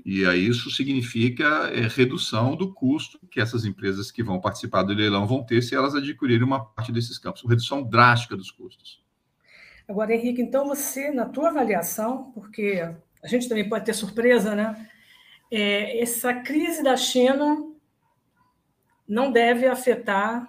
[0.06, 4.94] e aí isso significa é, redução do custo que essas empresas que vão participar do
[4.94, 7.44] leilão vão ter se elas adquirirem uma parte desses campos.
[7.48, 9.01] Redução drástica dos custos.
[9.88, 12.82] Agora, Henrique, então você, na tua avaliação, porque
[13.24, 14.88] a gente também pode ter surpresa, né?
[15.52, 17.72] É, essa crise da China
[19.08, 20.48] não deve afetar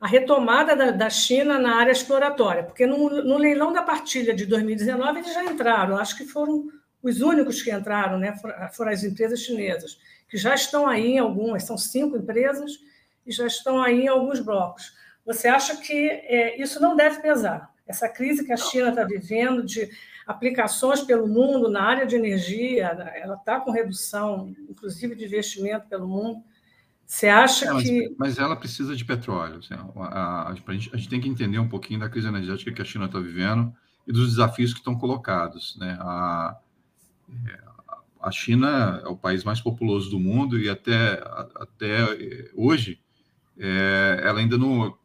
[0.00, 4.46] a retomada da, da, China na área exploratória, porque no, no, leilão da partilha de
[4.46, 6.68] 2019 eles já entraram, acho que foram
[7.02, 8.36] os únicos que entraram, né,
[8.72, 12.78] foram as empresas chinesas, que já estão aí em algumas, são cinco empresas
[13.26, 14.94] e já estão aí em alguns blocos.
[15.24, 17.74] Você acha que é, isso não deve pesar?
[17.86, 19.88] Essa crise que a China está vivendo de
[20.26, 26.08] aplicações pelo mundo na área de energia, ela está com redução, inclusive de investimento pelo
[26.08, 26.42] mundo.
[27.06, 28.16] Você acha é, mas, que.
[28.18, 29.58] Mas ela precisa de petróleo.
[29.58, 32.72] Assim, a, a, a, gente, a, gente, tem que entender um pouquinho da crise energética
[32.72, 33.72] que a China está vivendo
[34.06, 35.76] e dos desafios que estão colocados.
[35.78, 35.96] Né?
[36.00, 36.58] A,
[38.20, 41.22] a China é o país mais populoso do mundo e até,
[41.54, 41.98] até
[42.56, 43.00] hoje
[43.56, 44.96] é, ela ainda não,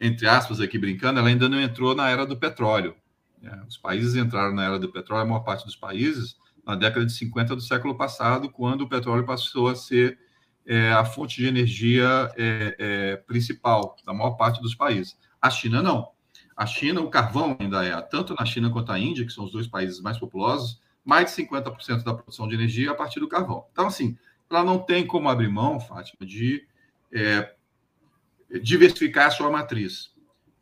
[0.00, 2.94] entre aspas aqui brincando, ela ainda não entrou na era do petróleo.
[3.40, 3.62] Né?
[3.68, 7.12] Os países entraram na era do petróleo, a maior parte dos países, na década de
[7.12, 10.18] 50 do século passado, quando o petróleo passou a ser
[10.66, 15.16] é, a fonte de energia é, é, principal da maior parte dos países.
[15.40, 16.10] A China não.
[16.56, 19.52] A China, o carvão ainda é, tanto na China quanto na Índia, que são os
[19.52, 23.66] dois países mais populosos, mais de 50% da produção de energia a partir do carvão.
[23.72, 24.16] Então, assim,
[24.48, 26.66] ela não tem como abrir mão, Fátima, de
[27.12, 27.54] é,
[28.60, 30.12] diversificar a sua matriz.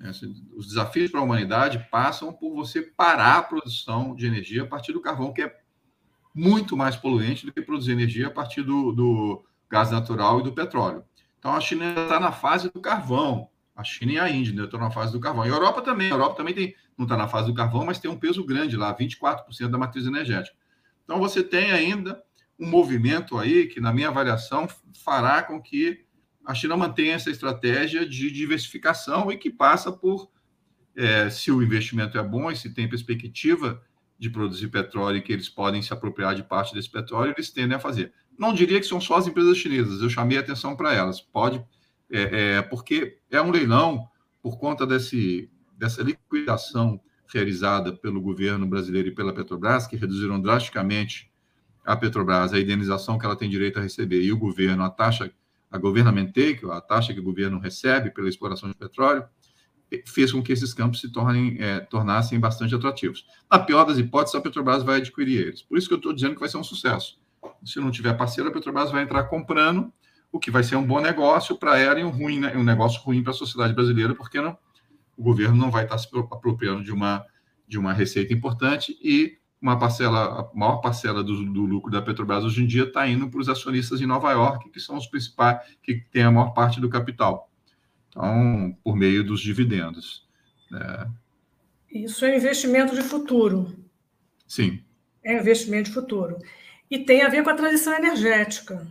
[0.00, 4.62] É, assim, os desafios para a humanidade passam por você parar a produção de energia
[4.64, 5.56] a partir do carvão, que é
[6.34, 10.52] muito mais poluente do que produzir energia a partir do, do gás natural e do
[10.52, 11.04] petróleo.
[11.38, 13.48] Então, a China está na fase do carvão.
[13.74, 15.44] A China e a Índia né, estão na fase do carvão.
[15.44, 16.08] E a Europa também.
[16.08, 18.76] A Europa também tem, não está na fase do carvão, mas tem um peso grande
[18.76, 20.56] lá, 24% da matriz energética.
[21.04, 22.22] Então, você tem ainda
[22.58, 24.68] um movimento aí que, na minha avaliação,
[25.04, 26.04] fará com que
[26.44, 30.30] a China mantenha essa estratégia de diversificação e que passa por,
[30.96, 33.82] é, se o investimento é bom e se tem perspectiva
[34.18, 37.76] de produzir petróleo e que eles podem se apropriar de parte desse petróleo, eles tendem
[37.76, 38.12] a fazer.
[38.38, 41.20] Não diria que são só as empresas chinesas, eu chamei atenção para elas.
[41.20, 41.64] Pode,
[42.10, 44.08] é, é, porque é um leilão
[44.42, 47.00] por conta desse, dessa liquidação
[47.32, 51.32] realizada pelo governo brasileiro e pela Petrobras, que reduziram drasticamente
[51.84, 55.32] a Petrobras, a indenização que ela tem direito a receber, e o governo, a taxa,
[55.72, 59.24] a government take, a taxa que o governo recebe pela exploração de petróleo,
[60.06, 63.26] fez com que esses campos se tornem, é, tornassem bastante atrativos.
[63.50, 65.62] Na pior das hipóteses, a Petrobras vai adquirir eles.
[65.62, 67.20] Por isso que eu estou dizendo que vai ser um sucesso.
[67.64, 69.92] Se não tiver parceiro, a Petrobras vai entrar comprando,
[70.30, 72.56] o que vai ser um bom negócio para ela e um, ruim, né?
[72.56, 74.56] um negócio ruim para a sociedade brasileira, porque não,
[75.16, 77.24] o governo não vai estar se apropriando de uma,
[77.68, 82.44] de uma receita importante e uma parcela, a maior parcela do, do lucro da Petrobras
[82.44, 85.64] hoje em dia está indo para os acionistas em Nova York, que são os principais,
[85.80, 87.48] que têm a maior parte do capital.
[88.08, 90.26] Então, por meio dos dividendos.
[90.68, 91.10] Né?
[91.92, 93.72] Isso é investimento de futuro.
[94.48, 94.82] Sim.
[95.22, 96.38] É investimento de futuro.
[96.90, 98.84] E tem a ver com a transição energética,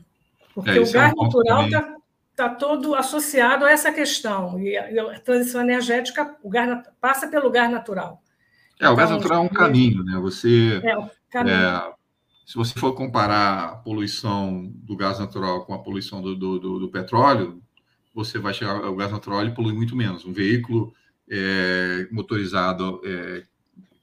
[0.55, 1.99] porque é, o gás é um natural está
[2.33, 4.57] tá todo associado a essa questão.
[4.57, 8.23] E a, a, transição energética, o gás passa pelo gás natural.
[8.81, 10.17] É, o gás então, natural é um caminho, né?
[10.19, 10.81] Você.
[10.83, 11.55] É, o caminho.
[11.55, 11.93] É,
[12.47, 16.79] se você for comparar a poluição do gás natural com a poluição do, do, do,
[16.79, 17.61] do petróleo,
[18.13, 20.25] você vai chegar ao gás natural e polui muito menos.
[20.25, 20.93] Um veículo
[21.29, 23.43] é, motorizado é,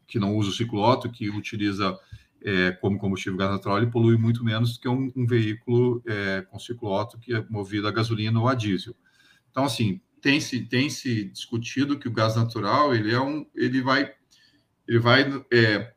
[0.07, 1.99] que não usa o ciclo Otto, que utiliza
[2.43, 6.43] é, como combustível gás natural, ele polui muito menos do que um, um veículo é,
[6.43, 8.95] com ciclo Otto que é movido a gasolina ou a diesel.
[9.51, 13.83] Então, assim, tem se tem se discutido que o gás natural ele é um ele
[13.83, 14.13] vai
[14.89, 15.93] ele vai é,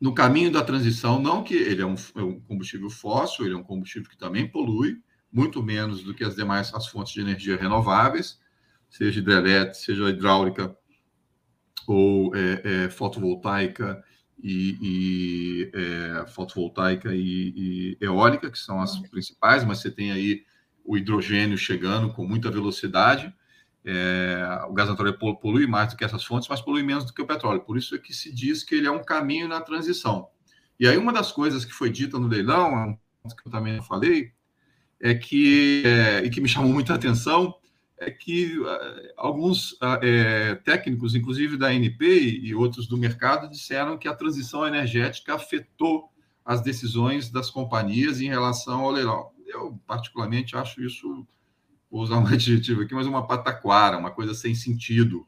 [0.00, 3.58] no caminho da transição, não que ele é um, é um, combustível fóssil, ele é
[3.58, 7.56] um combustível que também polui muito menos do que as demais as fontes de energia
[7.56, 8.40] renováveis,
[8.88, 10.74] seja hidrelétrica, seja hidráulica
[11.86, 14.02] ou é, é, fotovoltaica
[14.40, 20.44] e, e é, fotovoltaica e, e, eólica, que são as principais, mas você tem aí
[20.84, 23.34] o hidrogênio chegando com muita velocidade.
[23.84, 27.22] É, o gás natural polui mais do que essas fontes, mas polui menos do que
[27.22, 27.60] o petróleo.
[27.60, 30.28] Por isso é que se diz que ele é um caminho na transição.
[30.78, 34.32] E aí, uma das coisas que foi dita no leilão, que eu também falei,
[35.00, 37.54] é que, é, e que me chamou muita atenção,
[38.00, 38.66] é que uh,
[39.16, 42.02] alguns uh, é, técnicos, inclusive da ANP
[42.42, 46.08] e outros do mercado, disseram que a transição energética afetou
[46.44, 49.30] as decisões das companhias em relação ao leilão.
[49.46, 51.26] Eu, particularmente, acho isso,
[51.90, 55.26] vou usar um adjetivo aqui, mas uma pataquara, uma coisa sem sentido.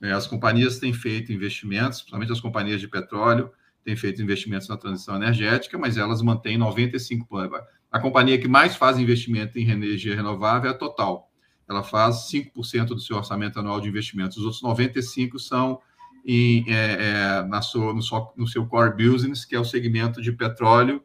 [0.00, 3.50] É, as companhias têm feito investimentos, principalmente as companhias de petróleo,
[3.84, 7.50] têm feito investimentos na transição energética, mas elas mantêm 95%.
[7.90, 11.28] A companhia que mais faz investimento em energia renovável é a Total
[11.68, 14.38] ela faz 5% do seu orçamento anual de investimentos.
[14.38, 15.80] Os outros 95% são
[16.24, 20.22] em, é, é, na sua, no, seu, no seu core business, que é o segmento
[20.22, 21.02] de petróleo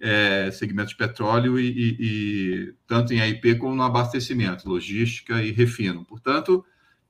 [0.00, 5.50] é, segmento de petróleo e, e, e, tanto em AIP como no abastecimento, logística e
[5.50, 6.04] refino.
[6.04, 6.64] Portanto,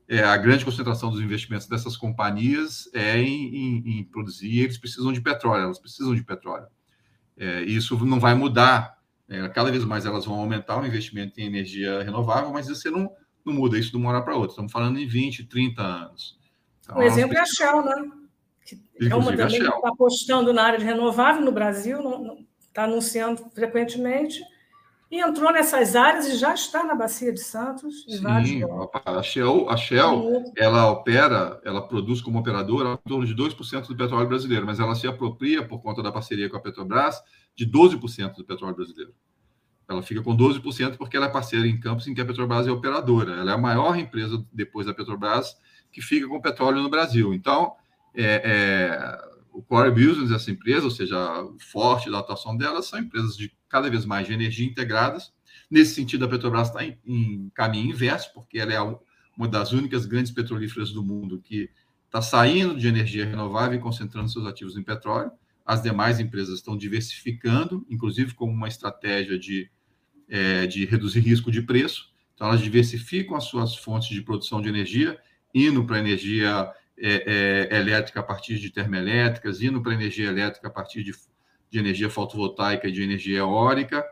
[0.09, 5.13] é, a grande concentração dos investimentos dessas companhias é em, em, em produzir, eles precisam
[5.13, 6.67] de petróleo, elas precisam de petróleo.
[7.37, 11.45] É, isso não vai mudar, é, cada vez mais elas vão aumentar o investimento em
[11.45, 13.11] energia renovável, mas você não,
[13.45, 14.51] não muda isso de uma hora para outra.
[14.51, 16.39] Estamos falando em 20, 30 anos.
[16.81, 18.11] Então, o exemplo é a Shell, né?
[18.65, 22.03] Que é uma também que está apostando na área de renovável no Brasil,
[22.79, 24.41] está anunciando frequentemente
[25.11, 28.05] e entrou nessas áreas e já está na Bacia de Santos.
[28.05, 28.63] Sim,
[29.05, 33.97] a Shell, a Shell ela opera, ela produz como operadora em torno de 2% do
[33.97, 37.21] petróleo brasileiro, mas ela se apropria, por conta da parceria com a Petrobras,
[37.57, 39.13] de 12% do petróleo brasileiro.
[39.89, 42.71] Ela fica com 12% porque ela é parceira em campos em que a Petrobras é
[42.71, 43.33] operadora.
[43.33, 45.57] Ela é a maior empresa, depois da Petrobras,
[45.91, 47.33] que fica com petróleo no Brasil.
[47.33, 47.73] Então,
[48.15, 51.17] é, é, o core business dessa empresa, ou seja,
[51.59, 55.33] forte da atuação dela, são empresas de cada vez mais de energia integradas.
[55.71, 58.81] Nesse sentido, a Petrobras está em, em, caminho inverso, porque ela é
[59.37, 61.71] uma das únicas grandes petrolíferas do mundo que
[62.07, 65.31] está saindo de energia renovável e concentrando seus ativos em petróleo.
[65.65, 69.71] As demais empresas estão diversificando, inclusive como uma estratégia de,
[70.29, 72.11] é, de reduzir risco de preço.
[72.35, 75.19] Então, elas diversificam as suas fontes de produção de energia,
[75.55, 80.71] indo para energia é, é, elétrica a partir de termoelétricas, indo para energia elétrica a
[80.71, 81.13] partir de,
[81.71, 84.05] de energia fotovoltaica e de energia eólica,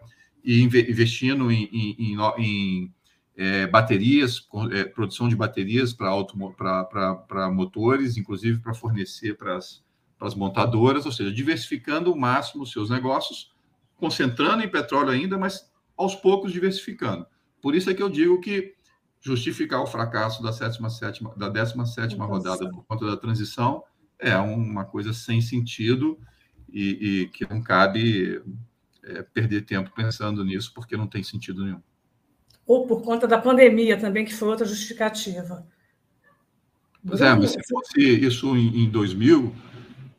[0.44, 2.94] e investindo em, em, em, em
[3.36, 11.12] é, baterias, é, produção de baterias para motores, inclusive para fornecer para as, montadoras, ou
[11.12, 13.52] seja, diversificando ao máximo os seus negócios,
[13.96, 17.26] concentrando em petróleo ainda, mas aos poucos diversificando.
[17.60, 18.75] Por isso é que eu digo que
[19.26, 23.82] justificar o fracasso da sétima, sétima da 17 rodada por conta da transição
[24.20, 26.16] é uma coisa sem sentido
[26.72, 28.40] e, e que não cabe
[29.02, 31.82] é, perder tempo pensando nisso, porque não tem sentido nenhum.
[32.64, 35.66] Ou por conta da pandemia também, que foi outra justificativa.
[37.04, 39.52] Pois é, mas se fosse isso em, em 2000,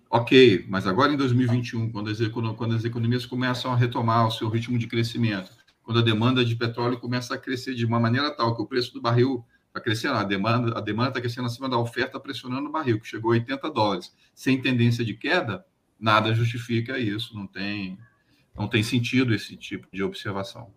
[0.10, 4.50] ok, mas agora em 2021, quando as, quando as economias começam a retomar o seu
[4.50, 5.52] ritmo de crescimento,
[5.88, 8.94] quando a demanda de petróleo começa a crescer de uma maneira tal que o preço
[8.94, 12.72] do barril está crescendo, a demanda a demanda está crescendo acima da oferta, pressionando o
[12.74, 15.66] barril, que chegou a 80 dólares, sem tendência de queda,
[15.98, 17.98] nada justifica isso, não tem,
[18.54, 20.74] não tem sentido esse tipo de observação.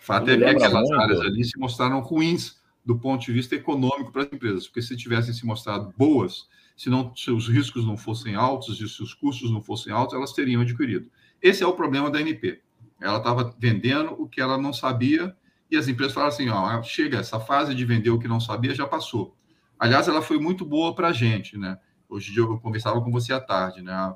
[0.00, 1.00] O fato é que aquelas muito.
[1.00, 4.96] áreas ali se mostraram ruins do ponto de vista econômico para as empresas, porque se
[4.96, 9.14] tivessem se mostrado boas, se, não, se os riscos não fossem altos e se os
[9.14, 11.08] custos não fossem altos, elas teriam adquirido.
[11.40, 12.60] Esse é o problema da NP.
[13.00, 15.34] Ela estava vendendo o que ela não sabia
[15.70, 18.74] e as empresas falaram assim: ó, chega, essa fase de vender o que não sabia
[18.74, 19.36] já passou.
[19.78, 21.78] Aliás, ela foi muito boa para a gente, né?
[22.08, 24.14] Hoje eu conversava com você à tarde, né?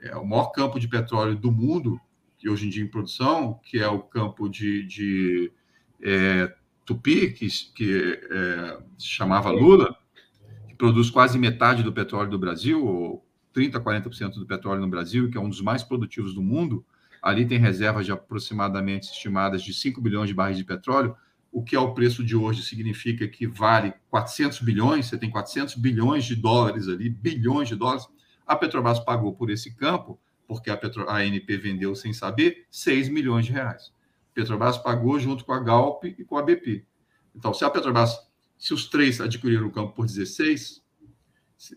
[0.00, 2.00] É o maior campo de petróleo do mundo,
[2.38, 5.52] que hoje em dia em produção, que é o campo de, de
[6.02, 6.54] é,
[6.84, 9.96] Tupi, que, que é, chamava Lula,
[10.68, 15.30] que produz quase metade do petróleo do Brasil, ou 30%, 40% do petróleo no Brasil,
[15.30, 16.84] que é um dos mais produtivos do mundo,
[17.24, 21.16] Ali tem reservas de aproximadamente estimadas de 5 bilhões de barris de petróleo,
[21.50, 26.26] o que ao preço de hoje significa que vale 400 bilhões, você tem 400 bilhões
[26.26, 28.06] de dólares ali, bilhões de dólares.
[28.46, 33.08] A Petrobras pagou por esse campo, porque a, Petro, a ANP vendeu sem saber, 6
[33.08, 33.90] milhões de reais.
[34.30, 36.84] A Petrobras pagou junto com a Galp e com a BP.
[37.34, 38.18] Então, se a Petrobras,
[38.58, 40.84] se os três adquiriram o campo por 16,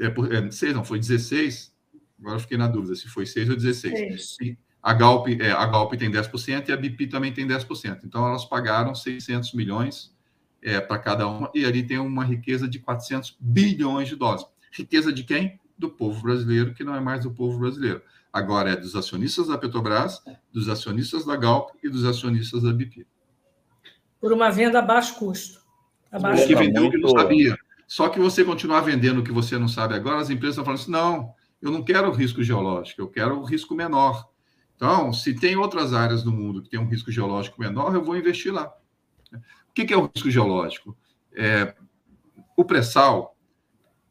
[0.01, 1.73] é, por, é, 6 não, foi 16,
[2.19, 3.93] agora eu fiquei na dúvida se foi 6 ou 16.
[3.93, 8.05] É a Galp, é, a Galp tem 10% e a BP também tem 10%.
[8.05, 10.15] Então, elas pagaram 600 milhões
[10.63, 14.45] é, para cada uma, e ali tem uma riqueza de 400 bilhões de dólares.
[14.71, 15.59] Riqueza de quem?
[15.77, 18.01] Do povo brasileiro, que não é mais do povo brasileiro.
[18.31, 20.21] Agora é dos acionistas da Petrobras,
[20.53, 23.05] dos acionistas da Galp e dos acionistas da BP.
[24.21, 25.59] Por uma venda a baixo custo.
[26.09, 27.57] A baixo que vendeu o que não sabia.
[27.85, 30.79] Só que você continuar vendendo o que você não sabe agora, as empresas estão falando
[30.79, 34.29] assim: não, eu não quero risco geológico, eu quero o risco menor.
[34.77, 38.15] Então, se tem outras áreas do mundo que tem um risco geológico menor, eu vou
[38.15, 38.71] investir lá.
[39.33, 40.95] O que é o risco geológico?
[41.35, 41.75] É,
[42.55, 43.35] o pré-sal,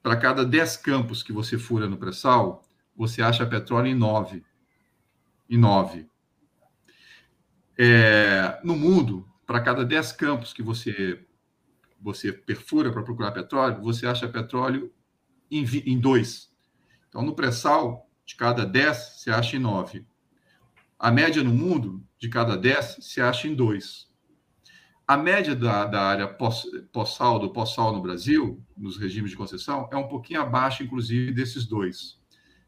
[0.02, 2.64] para cada 10 campos que você fura no pré-sal,
[2.96, 4.44] você acha petróleo em 9.
[5.48, 6.08] Em 9.
[7.78, 11.24] É, no mundo, para cada 10 campos que você,
[12.00, 14.92] você perfura para procurar petróleo, você acha petróleo
[15.48, 16.52] em, em 2.
[17.08, 20.04] Então, no pré-sal, de cada 10, você acha em 9.
[20.98, 24.06] A média no mundo, de cada 10, se acha em 2.
[25.06, 29.96] A média da, da área pós-sal, do pós-sal no Brasil, nos regimes de concessão, é
[29.96, 32.18] um pouquinho abaixo, inclusive, desses dois.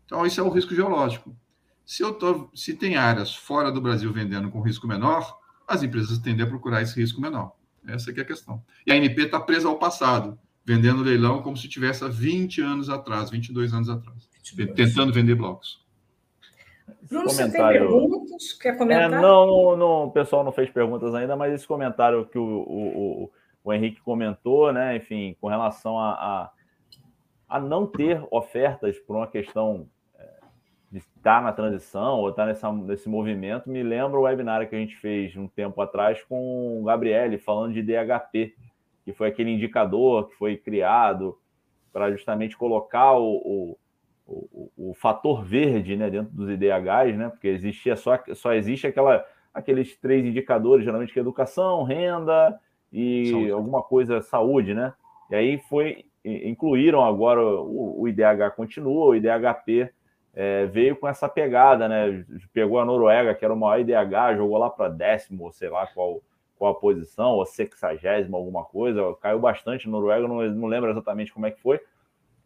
[0.05, 1.37] Então, isso é o risco geológico.
[1.85, 6.19] Se, eu tô, se tem áreas fora do Brasil vendendo com risco menor, as empresas
[6.19, 7.53] tendem a procurar esse risco menor.
[7.87, 8.63] Essa é a questão.
[8.87, 12.91] E a ANP está presa ao passado, vendendo leilão como se tivesse há 20 anos
[12.91, 14.75] atrás, 22 anos atrás, 22.
[14.75, 15.85] tentando vender blocos.
[17.03, 18.53] Bruno, você tem perguntas?
[18.55, 19.13] Quer comentar?
[19.13, 23.23] É, não, não, o pessoal não fez perguntas ainda, mas esse comentário que o, o,
[23.25, 23.31] o,
[23.65, 26.51] o Henrique comentou, né, enfim, com relação a, a,
[27.49, 29.87] a não ter ofertas por uma questão
[30.91, 34.79] de estar na transição ou estar nessa, nesse movimento, me lembra o webinar que a
[34.79, 38.55] gente fez um tempo atrás com o Gabriele, falando de DHP,
[39.05, 41.39] que foi aquele indicador que foi criado
[41.93, 43.79] para justamente colocar o,
[44.29, 48.87] o, o, o, fator verde né, dentro dos IDHs, né, porque existia só, só existe
[48.87, 49.25] aquela,
[49.55, 52.61] aqueles três indicadores, geralmente que é educação, renda
[52.93, 53.51] e saúde.
[53.51, 54.93] alguma coisa, saúde, né?
[55.31, 59.91] E aí foi, incluíram agora o, o IDH continua, o IDHP
[60.35, 62.25] é, veio com essa pegada, né?
[62.53, 65.87] Pegou a Noruega, que era o maior IDH, jogou lá para décimo, ou sei lá
[65.89, 66.23] qual,
[66.57, 69.03] qual a posição, ou sexagésimo, alguma coisa.
[69.21, 71.81] Caiu bastante a Noruega, não, não lembro exatamente como é que foi.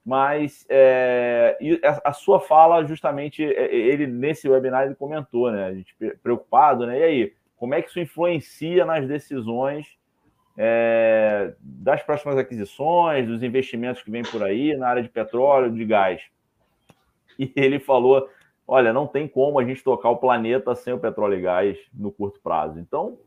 [0.04, 1.56] Mas é,
[2.04, 5.66] a, sua fala, justamente, é, é, ele nesse webinar ele comentou, né?
[5.66, 6.98] A gente preocupado, né?
[6.98, 9.86] E aí, como é que isso influencia nas decisões
[10.58, 15.84] é, das próximas aquisições, dos investimentos que vêm por aí na área de petróleo, de
[15.84, 16.22] gás?
[17.38, 18.28] e ele falou:
[18.66, 22.10] olha, não tem como a gente tocar o planeta sem o petróleo e gás no
[22.10, 22.78] curto prazo.
[22.78, 23.18] Então,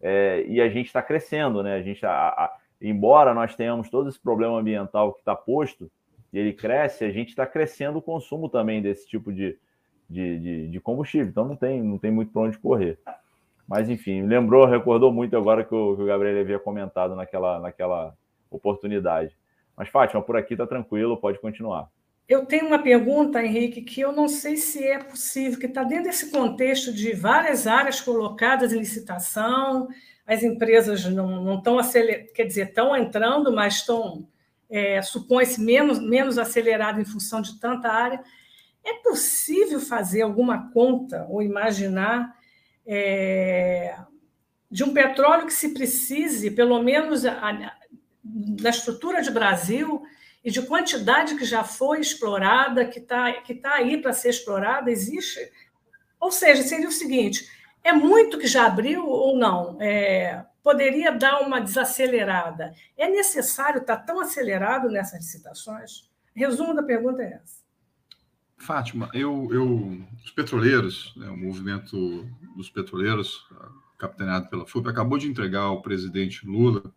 [0.00, 1.74] é, e a gente está crescendo, né?
[1.74, 5.90] A gente, a, a, embora nós tenhamos todo esse problema ambiental que está posto,
[6.38, 9.58] ele cresce, a gente está crescendo o consumo também desse tipo de,
[10.08, 11.28] de, de, de, combustível.
[11.28, 12.98] Então não tem, não tem muito para onde correr.
[13.66, 18.16] Mas enfim, lembrou, recordou muito agora que o, que o Gabriel havia comentado naquela, naquela
[18.50, 19.36] oportunidade.
[19.76, 21.88] Mas, Fátima, por aqui está tranquilo, pode continuar.
[22.28, 26.04] Eu tenho uma pergunta, Henrique, que eu não sei se é possível, que está dentro
[26.04, 29.86] desse contexto de várias áreas colocadas em licitação,
[30.26, 31.78] as empresas não, não estão
[32.34, 34.26] quer dizer, estão entrando, mas estão,
[34.68, 38.22] é, supõe-se, menos, menos acelerado em função de tanta área.
[38.84, 42.34] É possível fazer alguma conta ou imaginar
[42.86, 43.96] é,
[44.70, 50.02] de um petróleo que se precise, pelo menos na estrutura de Brasil,
[50.46, 54.88] e de quantidade que já foi explorada, que está que tá aí para ser explorada,
[54.88, 55.40] existe.
[56.20, 57.50] Ou seja, seria o seguinte:
[57.82, 59.76] é muito que já abriu ou não?
[59.82, 62.74] É, poderia dar uma desacelerada.
[62.98, 66.10] É necessário estar tá tão acelerado nessas licitações?
[66.34, 67.64] Resumo da pergunta é essa.
[68.58, 73.48] Fátima, eu, eu os petroleiros, né, o movimento dos petroleiros,
[73.96, 76.92] capitaneado pela FUP, acabou de entregar ao presidente Lula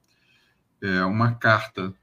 [0.82, 1.94] é, uma carta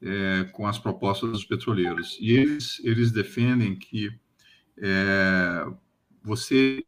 [0.00, 2.16] é, com as propostas dos petroleiros.
[2.22, 4.08] E eles, eles defendem que
[4.78, 5.66] é,
[6.22, 6.82] você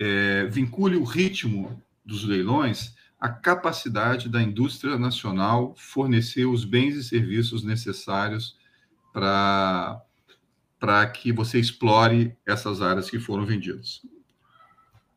[0.00, 7.02] é, vincule o ritmo dos leilões à capacidade da indústria nacional fornecer os bens e
[7.02, 8.58] serviços necessários
[9.14, 14.02] para que você explore essas áreas que foram vendidas.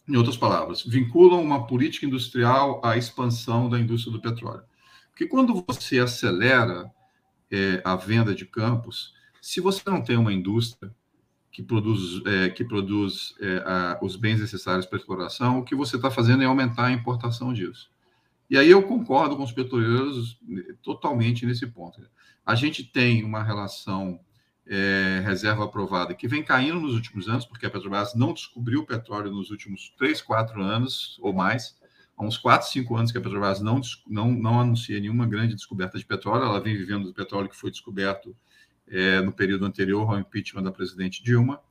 [0.07, 4.63] Em outras palavras, vinculam uma política industrial à expansão da indústria do petróleo.
[5.09, 6.89] Porque quando você acelera
[7.51, 10.95] é, a venda de campos, se você não tem uma indústria
[11.51, 15.75] que produz, é, que produz é, a, os bens necessários para a exploração, o que
[15.75, 17.96] você está fazendo é aumentar a importação disso.
[18.49, 22.01] E aí eu concordo com os petroleiros né, totalmente nesse ponto.
[22.45, 24.19] A gente tem uma relação
[24.65, 29.31] é, reserva aprovada que vem caindo nos últimos anos, porque a Petrobras não descobriu petróleo
[29.31, 31.77] nos últimos três, quatro anos ou mais
[32.17, 35.99] há uns 4, 5 anos que a Petrobras não, não, não anuncia nenhuma grande descoberta
[35.99, 38.35] de petróleo, ela vem vivendo do petróleo que foi descoberto
[38.87, 41.61] é, no período anterior ao impeachment da presidente Dilma.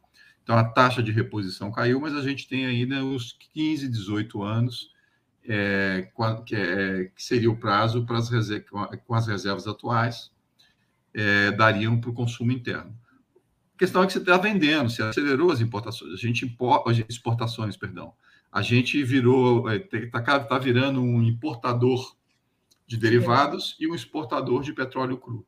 [0.42, 4.92] Então, a taxa de reposição caiu, mas a gente tem ainda uns 15, 18 anos,
[5.48, 6.10] é,
[6.44, 10.30] que, é, que, seria o prazo para as reservas, com as reservas atuais,
[11.14, 12.96] é, dariam para o consumo interno.
[13.74, 16.56] A questão é que você está vendendo, você acelerou as importações, a gente
[17.08, 18.12] exportações, perdão
[18.56, 22.16] a gente virou, está é, tá virando um importador
[22.86, 25.46] de derivados e um exportador de petróleo cru.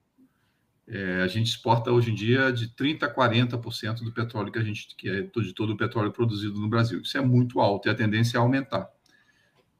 [0.87, 4.63] É, a gente exporta hoje em dia de 30% a 40% do petróleo que a
[4.63, 7.01] gente que é de todo o petróleo produzido no Brasil.
[7.01, 8.91] Isso é muito alto e a tendência é aumentar.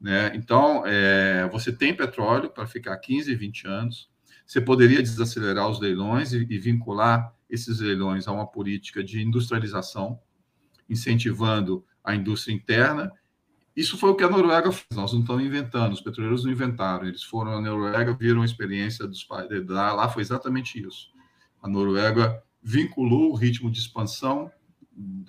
[0.01, 0.33] Né?
[0.35, 4.11] Então, é, você tem petróleo para ficar 15, 20 anos.
[4.47, 10.21] Você poderia desacelerar os leilões e, e vincular esses leilões a uma política de industrialização,
[10.89, 13.11] incentivando a indústria interna.
[13.75, 17.07] Isso foi o que a Noruega fez, nós não estamos inventando, os petroleiros não inventaram,
[17.07, 21.11] eles foram à Noruega, viram a experiência dos pais, lá foi exatamente isso.
[21.63, 24.51] A Noruega vinculou o ritmo de expansão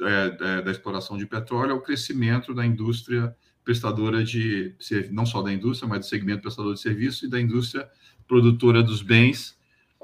[0.02, 4.76] é, da exploração de petróleo é o crescimento da indústria prestadora de,
[5.12, 7.90] não só da indústria, mas do segmento prestador de serviço e da indústria
[8.28, 9.58] produtora dos bens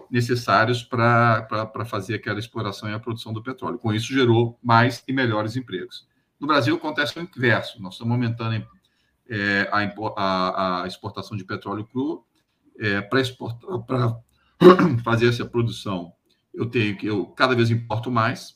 [0.10, 3.78] necessários para fazer aquela exploração e a produção do petróleo.
[3.78, 6.08] Com isso, gerou mais e melhores empregos.
[6.40, 7.82] No Brasil, acontece o inverso.
[7.82, 8.66] Nós estamos aumentando
[9.30, 9.80] é, a,
[10.16, 12.24] a, a, exportação de petróleo cru
[12.78, 13.22] é, para
[15.04, 16.14] fazer essa produção.
[16.54, 18.56] Eu tenho que eu cada vez importo mais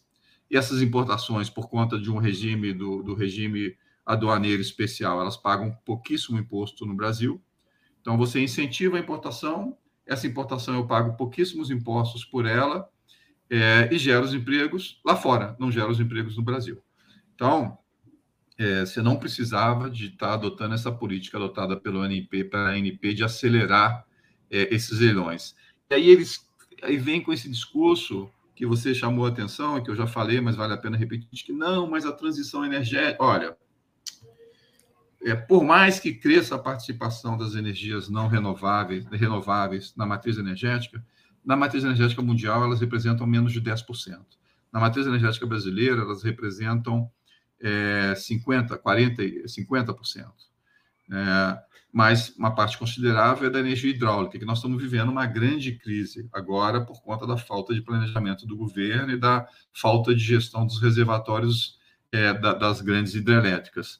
[0.50, 3.76] e essas importações, por conta de um regime do, do regime
[4.10, 7.40] aduaneiro especial, elas pagam pouquíssimo imposto no Brasil.
[8.02, 12.90] Então, você incentiva a importação, essa importação eu pago pouquíssimos impostos por ela
[13.52, 16.82] é, e gera os empregos lá fora, não gera os empregos no Brasil.
[17.36, 17.78] Então,
[18.58, 23.14] é, você não precisava de estar adotando essa política adotada pelo ANP para a ANP
[23.14, 24.04] de acelerar
[24.50, 25.56] é, esses leilões.
[25.88, 26.50] E aí eles
[26.82, 30.56] aí vem com esse discurso que você chamou a atenção, que eu já falei, mas
[30.56, 33.56] vale a pena repetir, que não, mas a transição energética, olha,
[35.22, 41.04] é, por mais que cresça a participação das energias não renováveis, renováveis na matriz energética,
[41.44, 44.20] na matriz energética mundial elas representam menos de 10%.
[44.72, 47.10] Na matriz energética brasileira, elas representam
[47.60, 50.32] é, 50%, 40%, 50%.
[51.12, 55.72] É, mas uma parte considerável é da energia hidráulica, que nós estamos vivendo uma grande
[55.76, 60.68] crise agora por conta da falta de planejamento do governo e da falta de gestão
[60.68, 61.80] dos reservatórios
[62.12, 64.00] é, da, das grandes hidrelétricas.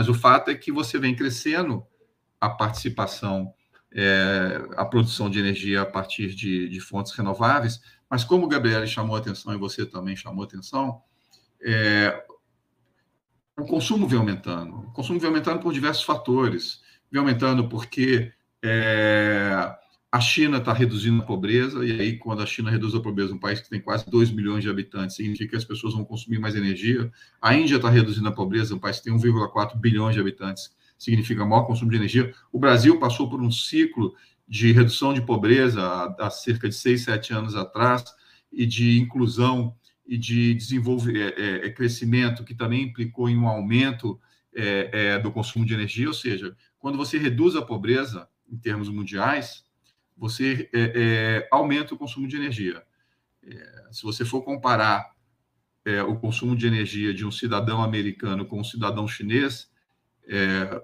[0.00, 1.86] Mas o fato é que você vem crescendo
[2.40, 3.52] a participação,
[3.92, 8.86] é, a produção de energia a partir de, de, fontes renováveis, mas como o Gabriel
[8.86, 11.02] chamou atenção e você também chamou atenção,
[11.62, 12.24] é,
[13.58, 14.74] o consumo vem aumentando.
[14.88, 16.80] O consumo vem aumentando por diversos fatores.
[17.12, 18.32] Vem aumentando porque
[18.64, 19.70] é,
[20.12, 23.38] a China está reduzindo a pobreza, e aí, quando a China reduz a pobreza, um
[23.38, 26.56] país que tem quase 2 milhões de habitantes, significa que as pessoas vão consumir mais
[26.56, 27.12] energia.
[27.40, 31.46] A Índia está reduzindo a pobreza, um país que tem 1,4 bilhões de habitantes, significa
[31.46, 32.34] maior consumo de energia.
[32.52, 34.14] O Brasil passou por um ciclo
[34.48, 38.04] de redução de pobreza há, há cerca de 6, 7 anos atrás,
[38.52, 43.46] e de inclusão e de desenvolvimento, é, é, é, crescimento, que também implicou em um
[43.46, 44.20] aumento
[44.52, 48.88] é, é, do consumo de energia, ou seja, quando você reduz a pobreza em termos
[48.88, 49.64] mundiais,
[50.20, 52.82] você é, aumenta o consumo de energia.
[53.90, 55.10] se você for comparar
[56.06, 59.70] o consumo de energia de um cidadão americano com um cidadão chinês,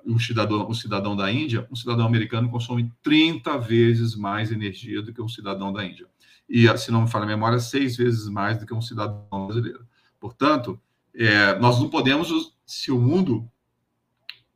[0.07, 5.13] um, cidadão, um cidadão da Índia, um cidadão americano consome 30 vezes mais energia do
[5.13, 6.09] que um cidadão da Índia
[6.49, 9.87] e, se não me falha a memória, seis vezes mais do que um cidadão brasileiro.
[10.21, 10.81] Portanto,
[11.15, 13.51] é, nós não podemos, se o mundo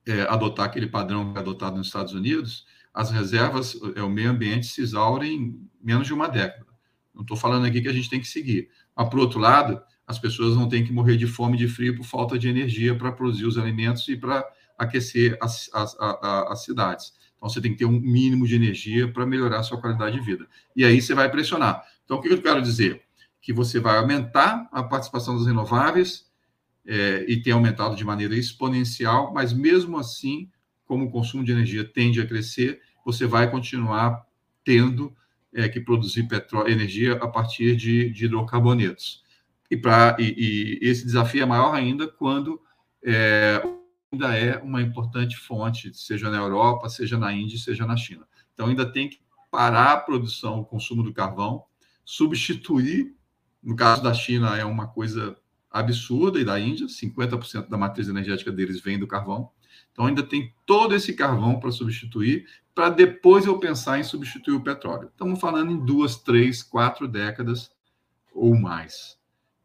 [0.07, 4.31] é, adotar aquele padrão que é adotado nos Estados Unidos, as reservas, é, o meio
[4.31, 6.67] ambiente se exaurem em menos de uma década.
[7.15, 8.69] Não estou falando aqui que a gente tem que seguir.
[8.97, 11.97] Mas, por outro lado, as pessoas não têm que morrer de fome e de frio
[11.97, 14.45] por falta de energia para produzir os alimentos e para
[14.77, 17.13] aquecer as, as, as, as cidades.
[17.37, 20.25] Então, você tem que ter um mínimo de energia para melhorar a sua qualidade de
[20.25, 20.47] vida.
[20.75, 21.83] E aí você vai pressionar.
[22.05, 23.03] Então, o que eu quero dizer?
[23.41, 26.31] Que você vai aumentar a participação das renováveis
[26.87, 30.51] é, e tem aumentado de maneira exponencial, mas mesmo assim,
[30.91, 34.27] como o consumo de energia tende a crescer, você vai continuar
[34.65, 35.17] tendo
[35.55, 39.23] é, que produzir petróleo, energia a partir de, de hidrocarbonetos.
[39.71, 42.61] E, pra, e, e, esse desafio é maior ainda quando
[43.05, 43.63] é,
[44.11, 48.27] ainda é uma importante fonte, seja na Europa, seja na Índia, seja na China.
[48.53, 51.67] Então, ainda tem que parar a produção, o consumo do carvão,
[52.05, 53.15] substituir,
[53.63, 55.37] no caso da China, é uma coisa
[55.71, 59.53] absurda, e da Índia, 50% da matriz energética deles vem do carvão.
[59.93, 64.63] Então, ainda tem todo esse carvão para substituir, para depois eu pensar em substituir o
[64.63, 65.09] petróleo.
[65.09, 67.71] Estamos falando em duas, três, quatro décadas
[68.33, 69.21] ou mais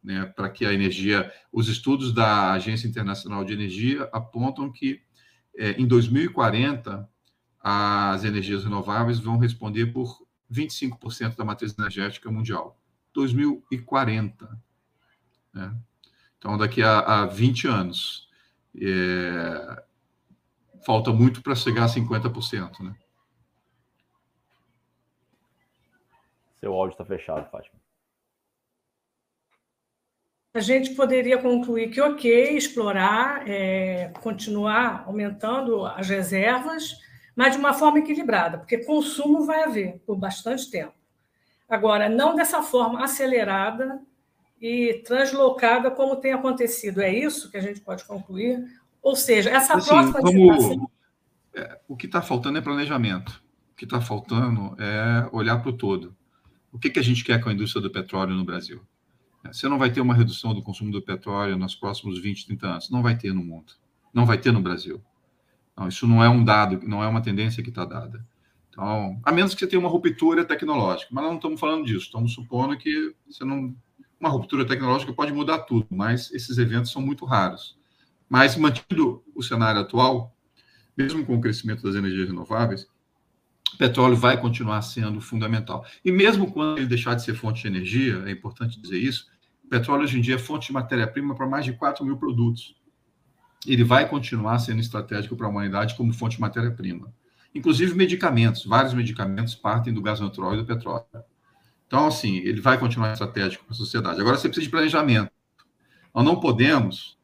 [0.05, 1.33] né, para que a energia.
[1.51, 5.01] Os estudos da Agência Internacional de Energia apontam que
[5.57, 7.09] é, em 2040
[7.59, 12.79] as energias renováveis vão responder por 25% da matriz energética mundial.
[13.13, 14.61] 2040.
[15.51, 15.75] Né?
[16.37, 18.29] Então, daqui a, a 20 anos.
[18.79, 19.83] É,
[20.85, 22.79] falta muito para chegar a 50%.
[22.81, 22.95] Né?
[26.59, 27.85] Seu áudio está fechado, Fátima
[30.55, 36.97] a gente poderia concluir que, ok, explorar, é, continuar aumentando as reservas,
[37.35, 40.93] mas de uma forma equilibrada, porque consumo vai haver por bastante tempo.
[41.67, 44.01] Agora, não dessa forma acelerada
[44.61, 47.01] e translocada como tem acontecido.
[47.01, 48.65] É isso que a gente pode concluir?
[49.05, 50.91] Ou seja, essa assim, próxima como...
[51.53, 53.39] É, o que está faltando é planejamento.
[53.71, 56.17] O que está faltando é olhar para o todo.
[56.71, 58.81] O que, que a gente quer com a indústria do petróleo no Brasil?
[59.43, 62.89] Você não vai ter uma redução do consumo do petróleo nos próximos 20, 30 anos.
[62.89, 63.73] Não vai ter no mundo.
[64.11, 64.99] Não vai ter no Brasil.
[65.77, 68.25] Não, isso não é um dado, não é uma tendência que está dada.
[68.69, 71.09] Então, a menos que você tenha uma ruptura tecnológica.
[71.13, 72.07] Mas não estamos falando disso.
[72.07, 73.75] Estamos supondo que você não,
[74.19, 77.77] uma ruptura tecnológica pode mudar tudo, mas esses eventos são muito raros.
[78.29, 80.35] Mas, mantido o cenário atual,
[80.97, 82.87] mesmo com o crescimento das energias renováveis,
[83.73, 85.85] o petróleo vai continuar sendo fundamental.
[86.03, 89.27] E mesmo quando ele deixar de ser fonte de energia, é importante dizer isso,
[89.63, 92.75] o petróleo hoje em dia é fonte de matéria-prima para mais de 4 mil produtos.
[93.67, 97.11] Ele vai continuar sendo estratégico para a humanidade como fonte de matéria-prima.
[97.53, 101.05] Inclusive medicamentos, vários medicamentos partem do gás natural e do petróleo.
[101.87, 104.21] Então, assim, ele vai continuar estratégico para a sociedade.
[104.21, 105.31] Agora, você precisa de planejamento.
[106.13, 107.14] Nós não podemos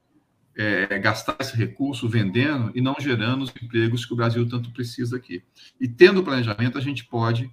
[0.57, 5.17] é, gastar esse recurso vendendo e não gerando os empregos que o Brasil tanto precisa
[5.17, 5.43] aqui.
[5.79, 7.49] E tendo planejamento, a gente pode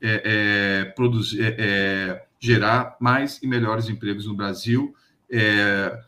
[0.00, 4.94] é, é, produzir, é, é, gerar mais e melhores empregos no Brasil,
[5.30, 5.98] é,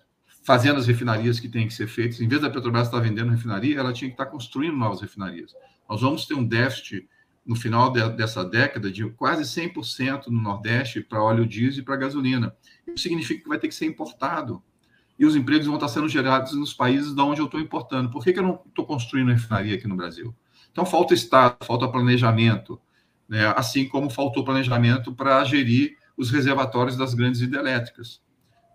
[0.42, 2.20] fazendo as refinarias que têm que ser feitas.
[2.20, 5.54] Em vez da Petrobras estar vendendo refinaria, ela tinha que estar construindo novas refinarias.
[5.88, 7.06] Nós vamos ter um déficit
[7.44, 11.96] no final de, dessa década de quase 100% no Nordeste para óleo diesel e para
[11.96, 12.54] gasolina.
[12.86, 14.62] Isso significa que vai ter que ser importado
[15.20, 18.08] e os empregos vão estar sendo gerados nos países de onde eu estou importando.
[18.08, 20.34] Por que, que eu não estou construindo refinaria aqui no Brasil?
[20.72, 22.80] Então, falta Estado, falta planejamento,
[23.28, 23.52] né?
[23.54, 28.22] assim como faltou planejamento para gerir os reservatórios das grandes hidrelétricas.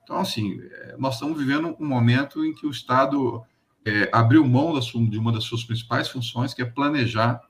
[0.04, 3.44] Então, assim, é, nós estamos vivendo um momento em que o Estado
[3.84, 7.42] é, abriu mão da sua, de uma das suas principais funções, que é planejar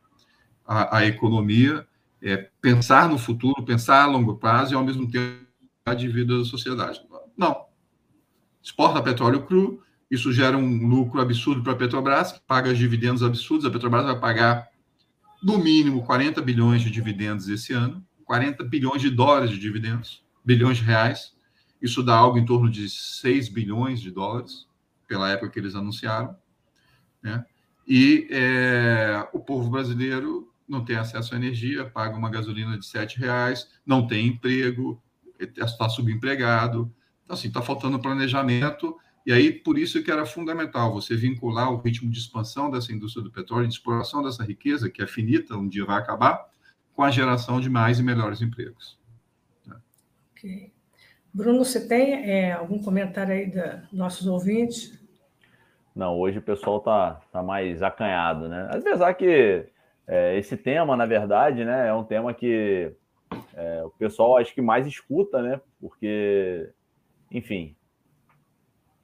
[0.66, 1.86] a, a economia,
[2.22, 5.46] é, pensar no futuro, pensar a longo prazo e, ao mesmo tempo,
[5.86, 7.02] a de vida da sociedade.
[7.38, 7.66] Não,
[8.66, 13.64] exporta petróleo cru, isso gera um lucro absurdo para a Petrobras, que paga dividendos absurdos.
[13.64, 14.68] A Petrobras vai pagar,
[15.42, 20.78] no mínimo, 40 bilhões de dividendos esse ano, 40 bilhões de dólares de dividendos, bilhões
[20.78, 21.36] de reais.
[21.80, 24.68] Isso dá algo em torno de 6 bilhões de dólares,
[25.08, 26.36] pela época que eles anunciaram.
[27.22, 27.46] Né?
[27.88, 33.20] E é, o povo brasileiro não tem acesso à energia, paga uma gasolina de 7
[33.20, 35.00] reais, não tem emprego,
[35.40, 36.92] está subempregado
[37.26, 38.96] então, assim, está faltando planejamento,
[39.26, 43.24] e aí por isso que era fundamental você vincular o ritmo de expansão dessa indústria
[43.24, 46.46] do petróleo, de exploração dessa riqueza, que é finita, um dia vai acabar,
[46.94, 48.98] com a geração de mais e melhores empregos.
[50.32, 50.72] Ok.
[51.34, 54.98] Bruno, você tem é, algum comentário aí dos nossos ouvintes?
[55.94, 58.70] Não, hoje o pessoal está tá mais acanhado, né?
[58.72, 59.66] Apesar que
[60.08, 62.92] é, esse tema, na verdade, né, é um tema que
[63.54, 65.60] é, o pessoal acho que mais escuta, né?
[65.82, 66.70] Porque
[67.32, 67.76] enfim,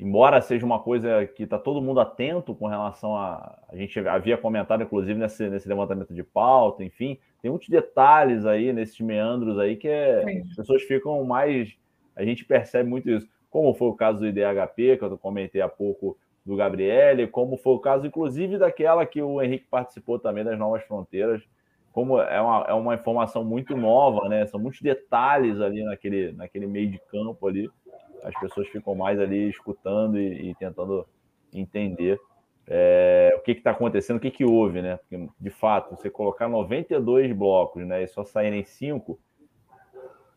[0.02, 3.60] embora seja uma coisa que está todo mundo atento com relação a.
[3.70, 8.74] A gente havia comentado, inclusive, nesse, nesse levantamento de pauta, enfim, tem muitos detalhes aí,
[8.74, 11.78] nesses meandros aí, que é, as pessoas ficam mais.
[12.16, 13.28] A gente percebe muito isso.
[13.50, 17.74] Como foi o caso do IDHP, que eu comentei há pouco do Gabriele, como foi
[17.74, 21.44] o caso, inclusive, daquela que o Henrique participou também das Novas Fronteiras.
[21.92, 24.46] Como é uma, é uma informação muito nova, né?
[24.46, 27.70] São muitos detalhes ali naquele, naquele meio de campo ali
[28.24, 31.06] as pessoas ficam mais ali escutando e, e tentando
[31.54, 32.20] entender
[32.68, 34.98] é, o que está acontecendo, o que, que houve, né?
[34.98, 39.20] Porque, de fato, você colocar 92 blocos né, e só saírem cinco,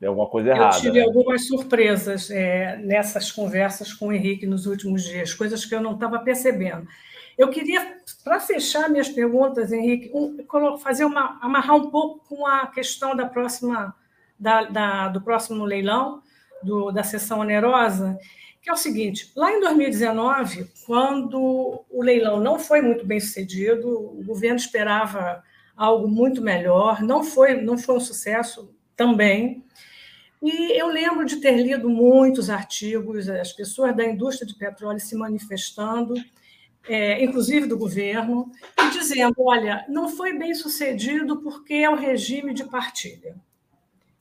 [0.00, 0.76] tem alguma coisa errada.
[0.76, 1.04] Eu tive né?
[1.04, 5.92] algumas surpresas é, nessas conversas com o Henrique nos últimos dias, coisas que eu não
[5.92, 6.86] estava percebendo.
[7.38, 10.44] Eu queria, para fechar minhas perguntas, Henrique, um,
[10.78, 13.94] fazer uma, amarrar um pouco com a questão da próxima,
[14.38, 16.22] da, da, do próximo leilão,
[16.64, 18.18] do, da sessão onerosa,
[18.64, 23.88] que é o seguinte: lá em 2019, quando o leilão não foi muito bem sucedido,
[23.88, 25.42] o governo esperava
[25.76, 29.64] algo muito melhor, não foi, não foi um sucesso também.
[30.42, 35.16] E eu lembro de ter lido muitos artigos, as pessoas da indústria de petróleo se
[35.16, 36.14] manifestando,
[36.86, 42.54] é, inclusive do governo, e dizendo: olha, não foi bem sucedido porque é o regime
[42.54, 43.36] de partilha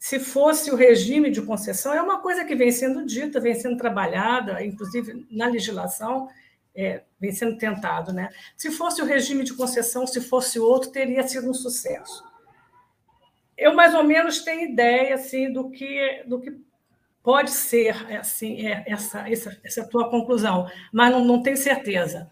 [0.04, 3.78] se fosse o regime de concessão, é uma coisa que vem sendo dita, vem sendo
[3.78, 6.28] trabalhada, inclusive na legislação,
[6.76, 8.12] é, vem sendo tentado.
[8.12, 8.28] Né?
[8.58, 12.22] Se fosse o regime de concessão, se fosse outro, teria sido um sucesso.
[13.58, 16.54] Eu, mais ou menos, tenho ideia assim, do, que, do que
[17.24, 22.30] pode ser assim, é, essa, essa, essa tua conclusão, mas não, não tenho certeza.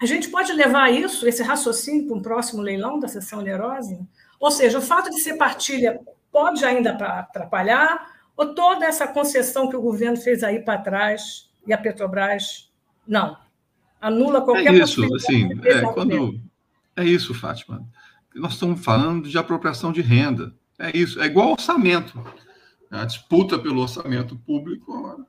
[0.00, 4.00] A gente pode levar isso, esse raciocínio, para um próximo leilão da sessão onerosa?
[4.40, 6.00] Ou seja, o fato de ser partilha
[6.30, 11.72] pode ainda atrapalhar, ou toda essa concessão que o governo fez aí para trás e
[11.72, 12.70] a Petrobras,
[13.06, 13.36] não,
[14.00, 16.40] anula qualquer é isso, assim, é, quando,
[16.96, 17.86] é isso, Fátima.
[18.34, 20.54] Nós estamos falando de apropriação de renda.
[20.78, 22.22] É isso, é igual orçamento.
[22.90, 25.26] A disputa pelo orçamento público,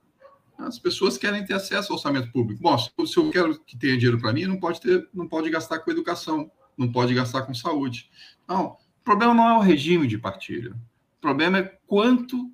[0.57, 2.61] as pessoas querem ter acesso ao orçamento público.
[2.61, 5.79] Bom, se eu quero que tenha dinheiro para mim, não pode ter, não pode gastar
[5.79, 8.09] com educação, não pode gastar com saúde.
[8.47, 10.73] Não, o problema não é o regime de partilha.
[11.21, 12.51] Problema é quanto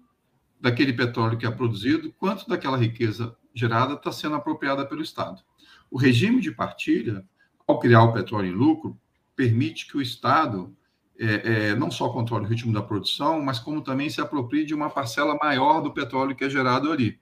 [0.60, 5.42] daquele petróleo que é produzido, quanto daquela riqueza gerada está sendo apropriada pelo Estado.
[5.90, 7.26] O regime de partilha,
[7.66, 9.00] ao criar o petróleo em lucro,
[9.36, 10.76] permite que o Estado
[11.18, 14.74] é, é, não só controle o ritmo da produção, mas como também se aproprie de
[14.74, 17.20] uma parcela maior do petróleo que é gerado ali.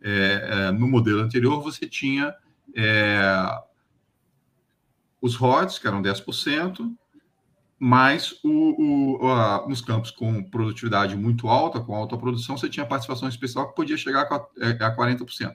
[0.00, 2.34] É, é no modelo anterior, você tinha
[2.76, 3.20] é,
[5.20, 6.94] os RODs, que eram 10%,
[7.84, 12.86] mas o, o, a, nos campos com produtividade muito alta, com alta produção, você tinha
[12.86, 14.36] participação especial que podia chegar a,
[14.86, 15.52] a 40%.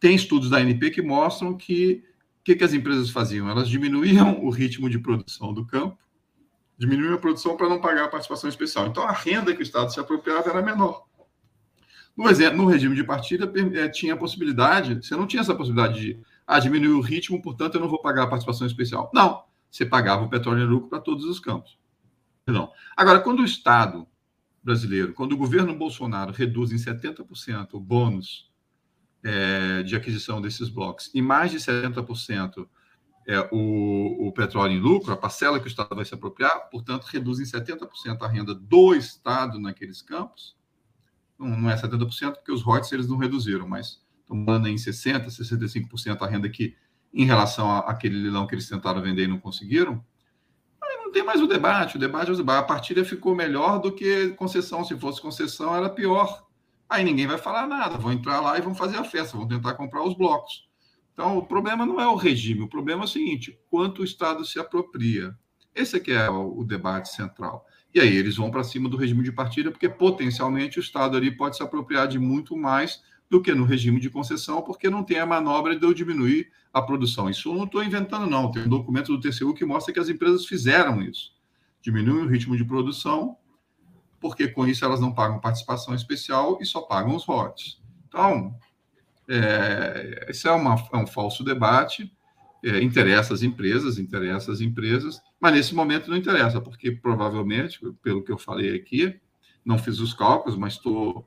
[0.00, 2.02] Tem estudos da ANP que mostram que
[2.40, 3.48] o que, que as empresas faziam?
[3.48, 5.96] Elas diminuíam o ritmo de produção do campo,
[6.76, 8.88] diminuíam a produção para não pagar a participação especial.
[8.88, 11.04] Então, a renda que o Estado se apropriava era menor.
[12.16, 16.00] No, exemplo, no regime de partilha, eh, tinha a possibilidade, você não tinha essa possibilidade
[16.00, 19.08] de ah, diminuir o ritmo, portanto, eu não vou pagar a participação especial.
[19.14, 21.78] Não você pagava o petróleo em lucro para todos os campos.
[22.46, 22.70] Não.
[22.94, 24.06] Agora, quando o Estado
[24.62, 28.52] brasileiro, quando o governo Bolsonaro reduz em 70% o bônus
[29.22, 32.68] é, de aquisição desses blocos e mais de 70%
[33.26, 37.04] é, o, o petróleo em lucro, a parcela que o Estado vai se apropriar, portanto,
[37.04, 40.54] reduz em 70% a renda do Estado naqueles campos.
[41.38, 45.26] Não, não é 70%, porque os royalties eles não reduziram, mas estão falando em 60%,
[45.26, 46.76] 65% a renda que
[47.12, 50.04] em relação àquele leilão que eles tentaram vender e não conseguiram,
[50.82, 51.96] aí não tem mais o debate.
[51.96, 54.84] O debate é a partilha ficou melhor do que concessão.
[54.84, 56.46] Se fosse concessão, era pior.
[56.88, 59.74] Aí ninguém vai falar nada, vão entrar lá e vão fazer a festa, vão tentar
[59.74, 60.68] comprar os blocos.
[61.12, 64.44] Então, o problema não é o regime, o problema é o seguinte: quanto o Estado
[64.44, 65.34] se apropria.
[65.74, 67.66] Esse é que é o, o debate central.
[67.94, 71.30] E aí eles vão para cima do regime de partilha, porque potencialmente o Estado ali
[71.30, 73.02] pode se apropriar de muito mais
[73.32, 76.82] do que no regime de concessão, porque não tem a manobra de eu diminuir a
[76.82, 77.30] produção.
[77.30, 78.50] Isso eu não estou inventando, não.
[78.50, 81.32] Tem um documento do TCU que mostra que as empresas fizeram isso.
[81.80, 83.38] Diminuem o ritmo de produção,
[84.20, 87.80] porque com isso elas não pagam participação especial e só pagam os royalties.
[88.06, 88.54] Então,
[89.26, 92.12] é, esse é, uma, é um falso debate.
[92.62, 98.22] É, interessa as empresas, interessa as empresas, mas nesse momento não interessa, porque provavelmente, pelo
[98.22, 99.18] que eu falei aqui,
[99.64, 101.26] não fiz os cálculos, mas estou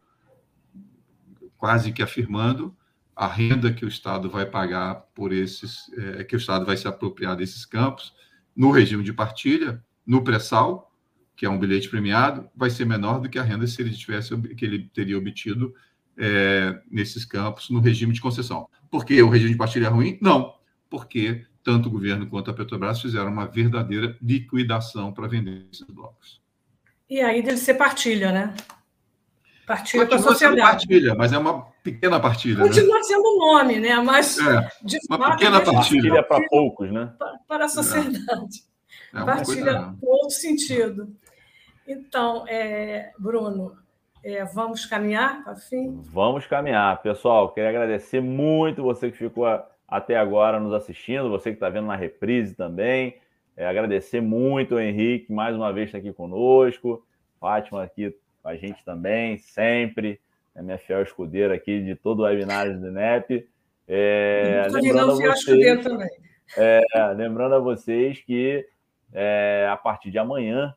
[1.65, 2.77] quase que afirmando
[3.15, 6.87] a renda que o Estado vai pagar por esses, é, que o Estado vai se
[6.87, 8.13] apropriar desses campos
[8.55, 10.95] no regime de partilha, no pré-sal,
[11.35, 14.37] que é um bilhete premiado, vai ser menor do que a renda se ele tivesse
[14.53, 15.73] que ele teria obtido
[16.15, 18.69] é, nesses campos no regime de concessão.
[18.91, 20.19] Por que o regime de partilha é ruim?
[20.21, 20.53] Não,
[20.87, 26.39] porque tanto o governo quanto a Petrobras fizeram uma verdadeira liquidação para vender esses blocos.
[27.09, 28.53] E aí deve ser partilha, né?
[29.65, 30.61] Partilha com a sociedade.
[30.61, 32.57] Partilha, mas é uma pequena partilha.
[32.57, 32.63] Né?
[32.63, 33.03] Continua né?
[33.03, 33.95] sendo um nome, né?
[33.97, 34.69] Mas é,
[35.09, 36.23] uma pequena partilha.
[36.23, 37.11] para poucos, né?
[37.47, 38.63] Para a sociedade.
[39.13, 39.19] É.
[39.19, 41.09] É partilha com outro sentido.
[41.87, 43.75] Então, é, Bruno,
[44.23, 46.01] é, vamos caminhar para fim?
[46.05, 47.01] Vamos caminhar.
[47.01, 49.45] Pessoal, queria agradecer muito você que ficou
[49.87, 53.17] até agora nos assistindo, você que está vendo na reprise também.
[53.55, 57.05] É, agradecer muito o Henrique, mais uma vez está aqui conosco.
[57.39, 58.13] Fátima aqui
[58.45, 60.21] com a gente também, sempre.
[60.53, 63.49] É minha fiel escudeira aqui de todo o webinar do INEP.
[63.87, 66.09] É, lembrando, a vocês, também.
[66.55, 66.83] É,
[67.15, 68.63] lembrando a vocês que
[69.11, 70.75] é, a partir de amanhã,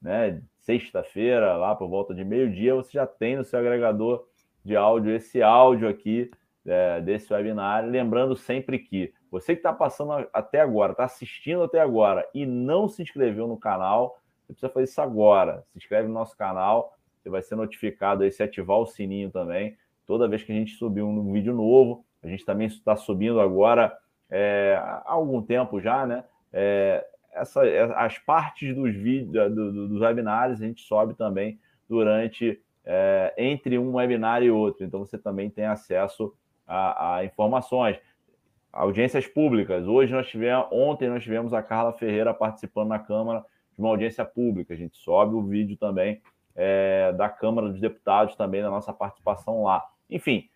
[0.00, 4.26] né, sexta-feira, lá por volta de meio-dia, você já tem no seu agregador
[4.64, 6.30] de áudio esse áudio aqui
[6.66, 7.84] é, desse webinar.
[7.84, 12.88] Lembrando sempre que você que está passando até agora, está assistindo até agora e não
[12.88, 15.62] se inscreveu no canal, você precisa fazer isso agora.
[15.70, 19.76] Se inscreve no nosso canal, você vai ser notificado aí se ativar o sininho também.
[20.06, 23.96] Toda vez que a gente subir um vídeo novo, a gente também está subindo agora
[24.30, 26.24] é, há algum tempo já, né?
[26.52, 31.60] É, essa, é, as partes dos vídeos, do, do, dos webinários, a gente sobe também
[31.88, 34.84] durante, é, entre um webinar e outro.
[34.84, 36.34] Então você também tem acesso
[36.66, 37.98] a, a informações.
[38.72, 39.86] Audiências públicas.
[39.86, 43.44] Hoje nós tivemos, ontem nós tivemos a Carla Ferreira participando na Câmara
[43.74, 44.74] de uma audiência pública.
[44.74, 46.20] A gente sobe o vídeo também
[46.62, 49.82] é, da Câmara dos Deputados também, da nossa participação lá.
[50.10, 50.46] Enfim,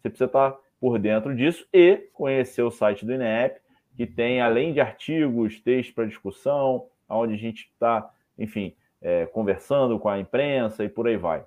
[0.00, 3.60] você precisa estar por dentro disso e conhecer o site do INEP,
[3.96, 10.00] que tem, além de artigos, textos para discussão, onde a gente está, enfim, é, conversando
[10.00, 11.44] com a imprensa e por aí vai.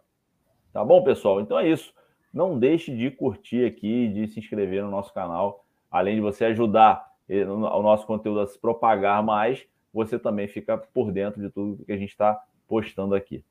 [0.72, 1.42] Tá bom, pessoal?
[1.42, 1.94] Então é isso.
[2.34, 5.66] Não deixe de curtir aqui, de se inscrever no nosso canal.
[5.92, 10.78] Além de você ajudar eh, o nosso conteúdo a se propagar mais, você também fica
[10.78, 13.44] por dentro de tudo que a gente está postando aqui.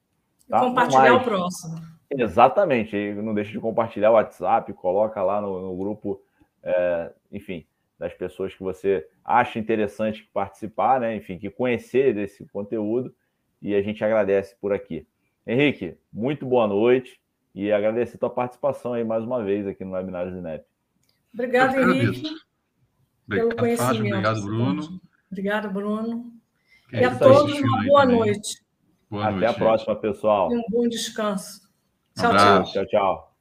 [0.49, 0.61] Tá?
[0.61, 1.80] compartilhar o próximo.
[2.11, 3.14] Exatamente.
[3.14, 6.22] Não deixe de compartilhar o WhatsApp, coloca lá no, no grupo,
[6.62, 7.66] é, enfim,
[7.99, 11.16] das pessoas que você acha interessante participar, né?
[11.16, 13.14] Enfim, que conhecer desse conteúdo.
[13.61, 15.07] E a gente agradece por aqui.
[15.47, 17.20] Henrique, muito boa noite
[17.55, 20.64] e agradecer a tua participação aí mais uma vez aqui no Webinar Zinep.
[21.32, 22.30] Obrigado, Henrique.
[23.26, 25.01] Obrigado, pelo Fábio, obrigado, Bruno.
[25.30, 26.32] Obrigado, Bruno.
[26.92, 28.64] e a todos uma boa noite.
[29.11, 30.50] Boa Até noite, a próxima, pessoal.
[30.50, 31.62] Um bom descanso.
[32.16, 32.64] Tchau, um tchau.
[32.64, 33.34] Tchau, tchau.